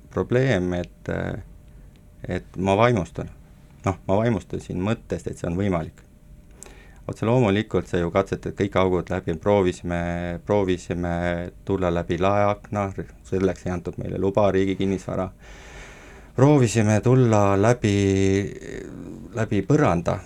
[0.09, 1.43] probleem, et, äh,
[2.27, 3.29] et ma vaimustun.
[3.85, 6.04] noh, ma vaimustasin mõttest, et see on võimalik
[7.07, 9.99] otse loomulikult sa ju katsetad kõik augud läbi, proovisime,
[10.45, 12.87] proovisime tulla läbi laeakna,
[13.29, 15.27] selleks ei antud meile luba Riigi Kinnisvara,
[16.35, 17.93] proovisime tulla läbi,
[19.37, 20.17] läbi põranda,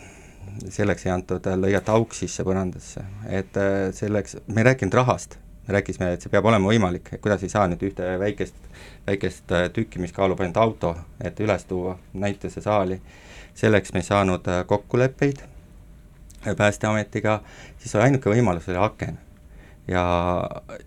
[0.70, 5.36] selleks ei antud lõigata auk sisse põrandasse, et äh, selleks, me ei rääkinud rahast,
[5.68, 8.56] me rääkisime, et see peab olema võimalik, et kuidas ei saa nüüd ühte väikest,
[9.08, 13.02] väikest äh, tükki, mis kaalub ainult auto, et üles tuua näituse saali,
[13.60, 15.44] selleks me ei saanud äh, kokkuleppeid
[16.44, 17.42] Päästeametiga,
[17.78, 19.18] siis ainuke võimalus oli aken.
[19.88, 20.04] ja,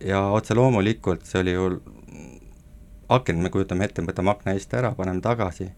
[0.00, 1.68] ja otse loomulikult see oli ju,
[3.08, 5.68] aken me kujutame ette, võtame akna eest ära, paneme tagasi,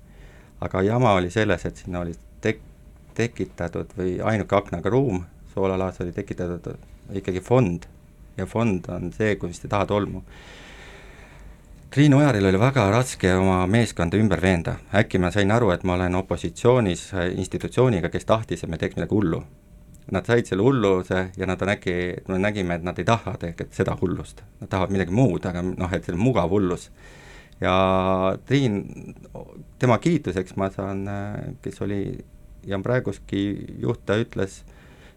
[0.61, 2.63] aga jama oli selles, et sinna oli tek-,
[3.15, 6.77] tekitatud või ainuke aknaga ruum soolalaas oli tekitatud
[7.13, 7.87] ikkagi fond
[8.37, 10.23] ja fond on see, kus te tahad olmu.
[11.95, 15.95] Triinu Ojaril oli väga raske oma meeskonda ümber veenda, äkki ma sain aru, et ma
[15.95, 19.45] olen opositsioonis institutsiooniga, kes tahtis, et me teeks midagi hullu.
[20.13, 21.95] Nad said selle hulluse ja nad on äkki,
[22.29, 25.95] me nägime, et nad ei taha tegelikult seda hullust, nad tahavad midagi muud, aga noh,
[25.97, 26.91] et see on mugav hullus.
[27.61, 27.73] ja
[28.45, 28.83] Triin,
[29.79, 31.07] tema kiituseks ma saan,
[31.65, 32.03] kes oli
[32.67, 33.45] ja on praeguski
[33.81, 34.63] juht, ta ütles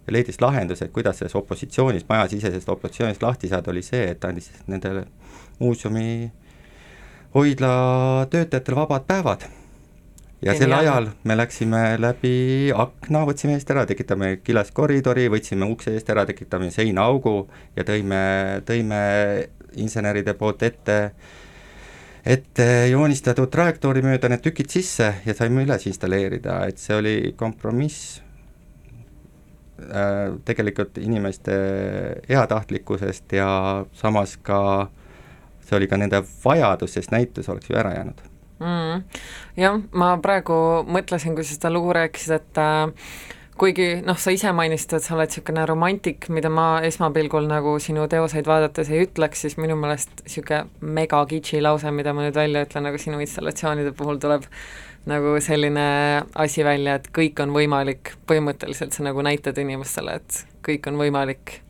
[0.07, 5.03] leidis lahenduse, et kuidas sellest opositsioonist, majasisesest opositsioonist lahti saada, oli see, et andis nendele
[5.59, 6.31] muuseumi
[7.35, 7.71] hoidla
[8.31, 9.47] töötajatele vabad päevad.
[10.41, 15.95] Ja sel ajal me läksime läbi akna, võtsime eest ära, tekitame killas koridori, võtsime ukse
[15.97, 17.35] eest ära, tekitame seinaaugu
[17.77, 18.21] ja tõime,
[18.67, 19.01] tõime
[19.81, 20.97] inseneride poolt ette
[22.27, 28.19] ette joonistatud trajektoori mööda need tükid sisse ja saime üles installeerida, et see oli kompromiss
[29.79, 31.57] äh, tegelikult inimeste
[32.29, 33.49] heatahtlikkusest ja
[33.95, 34.61] samas ka
[35.67, 38.36] see oli ka nende vajadus, sest näitus oleks ju ära jäänud.
[38.59, 39.23] Mm.
[39.61, 42.93] jah, ma praegu mõtlesin, kui sa seda lugu rääkisid, et äh,
[43.57, 48.05] kuigi noh, sa ise mainisid, et sa oled niisugune romantik, mida ma esmapilgul nagu sinu
[48.11, 52.65] teoseid vaadates ei ütleks, siis minu meelest niisugune mega kitši lause, mida ma nüüd välja
[52.67, 54.45] ütlen, aga sinu installatsioonide puhul tuleb
[55.07, 55.87] nagu selline
[56.35, 61.61] asi välja, et kõik on võimalik, põhimõtteliselt sa nagu näitad inimestele, et kõik on võimalik.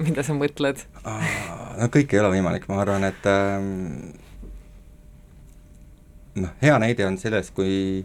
[0.00, 0.78] mida sa mõtled?
[1.04, 4.14] no kõik ei ole võimalik, ma arvan, et ähm,
[6.34, 8.04] noh, hea näide on selles, kui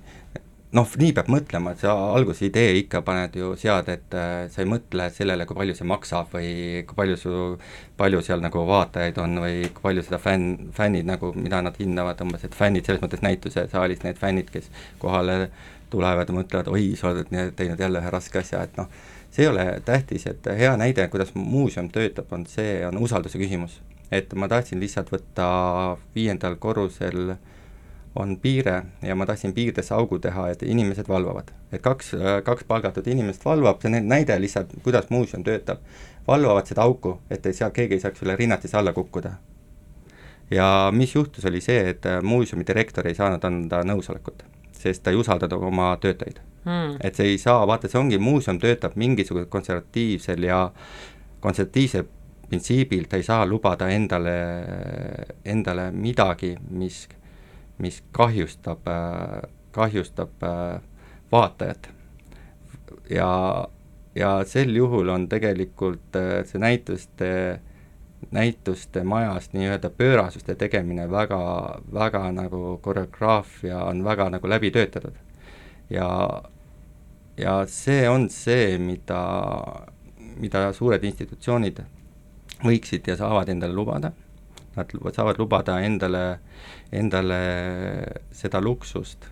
[0.76, 4.63] noh, nii peab mõtlema, et sa alguse idee ikka paned ju, sead, et äh, sa
[4.63, 6.49] ei mõtle sellele, kui palju see maksab või
[6.88, 7.36] kui palju su,
[7.99, 12.21] palju seal nagu vaatajaid on või kui palju seda fänn, fännid nagu, mida nad hindavad,
[12.26, 14.67] umbes, et fännid selles mõttes näituse saalis, need fännid, kes
[14.99, 15.49] kohale
[15.93, 18.91] tulevad ja mõtlevad, oi, sa oled teinud jälle ühe raske asja, et noh,
[19.32, 23.82] see ei ole tähtis, et hea näide, kuidas muuseum töötab, on see, on usalduse küsimus.
[24.13, 25.45] et ma tahtsin lihtsalt võtta
[26.15, 27.36] viiendal korrusel
[28.16, 31.51] on piire ja ma tahtsin piirdesse augu teha, et inimesed valvavad.
[31.72, 32.11] et kaks,
[32.43, 35.84] kaks palgatud inimest valvab, see on näide lihtsalt, kuidas muuseum töötab.
[36.28, 39.32] valvavad seda auku, et ei saa, keegi ei saaks üle rinnatise alla kukkuda.
[40.51, 45.18] ja mis juhtus, oli see, et muuseumi direktor ei saanud anda nõusolekut, sest ta ei
[45.18, 46.97] usaldanud oma töötajaid Mm.
[46.99, 50.59] et see ei saa, vaata, see ongi, muuseum töötab mingisugusel konservatiivsel ja
[51.43, 52.07] konservatiivsel
[52.49, 54.34] printsiibil, ta ei saa lubada endale,
[55.45, 57.03] endale midagi, mis,
[57.78, 58.88] mis kahjustab,
[59.71, 60.82] kahjustab äh,
[61.32, 61.89] vaatajat.
[63.09, 63.67] ja,
[64.15, 67.59] ja sel juhul on tegelikult äh, see näituste,
[68.32, 75.15] näituste majas nii-öelda pöörasuste tegemine väga, väga nagu koreograafia on väga nagu läbi töötatud.
[75.89, 76.41] ja,
[77.38, 79.21] ja see on see, mida,
[80.39, 81.84] mida suured institutsioonid
[82.63, 84.11] võiksid ja saavad endale lubada,
[84.76, 86.39] nad saavad lubada endale,
[86.91, 87.39] endale
[88.32, 89.28] seda luksust,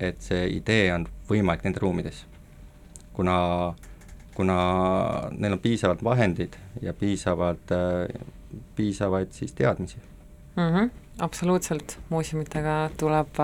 [0.00, 2.26] et see idee on võimalik nende ruumides.
[3.12, 3.74] kuna,
[4.34, 4.56] kuna
[5.36, 7.74] neil on piisavalt vahendid ja piisavalt,
[8.76, 9.96] piisavaid siis teadmisi.
[10.56, 10.62] mm.
[10.62, 10.90] -hmm.
[11.18, 13.36] absoluutselt, muuseumitega tuleb,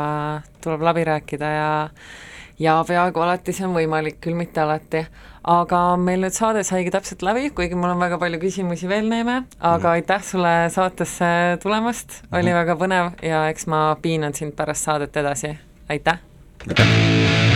[0.61, 1.91] tuleb läbi rääkida ja
[2.59, 5.05] ja peaaegu alati see on võimalik, küll mitte alati.
[5.47, 9.45] Aga meil nüüd saade saigi täpselt läbi, kuigi mul on väga palju küsimusi veel, Neeme,
[9.61, 12.57] aga aitäh sulle saatesse tulemast, oli Mhm.
[12.61, 15.57] väga põnev ja eks ma piinan sind pärast saadet edasi,
[15.89, 16.19] aitäh!
[16.69, 17.56] aitäh!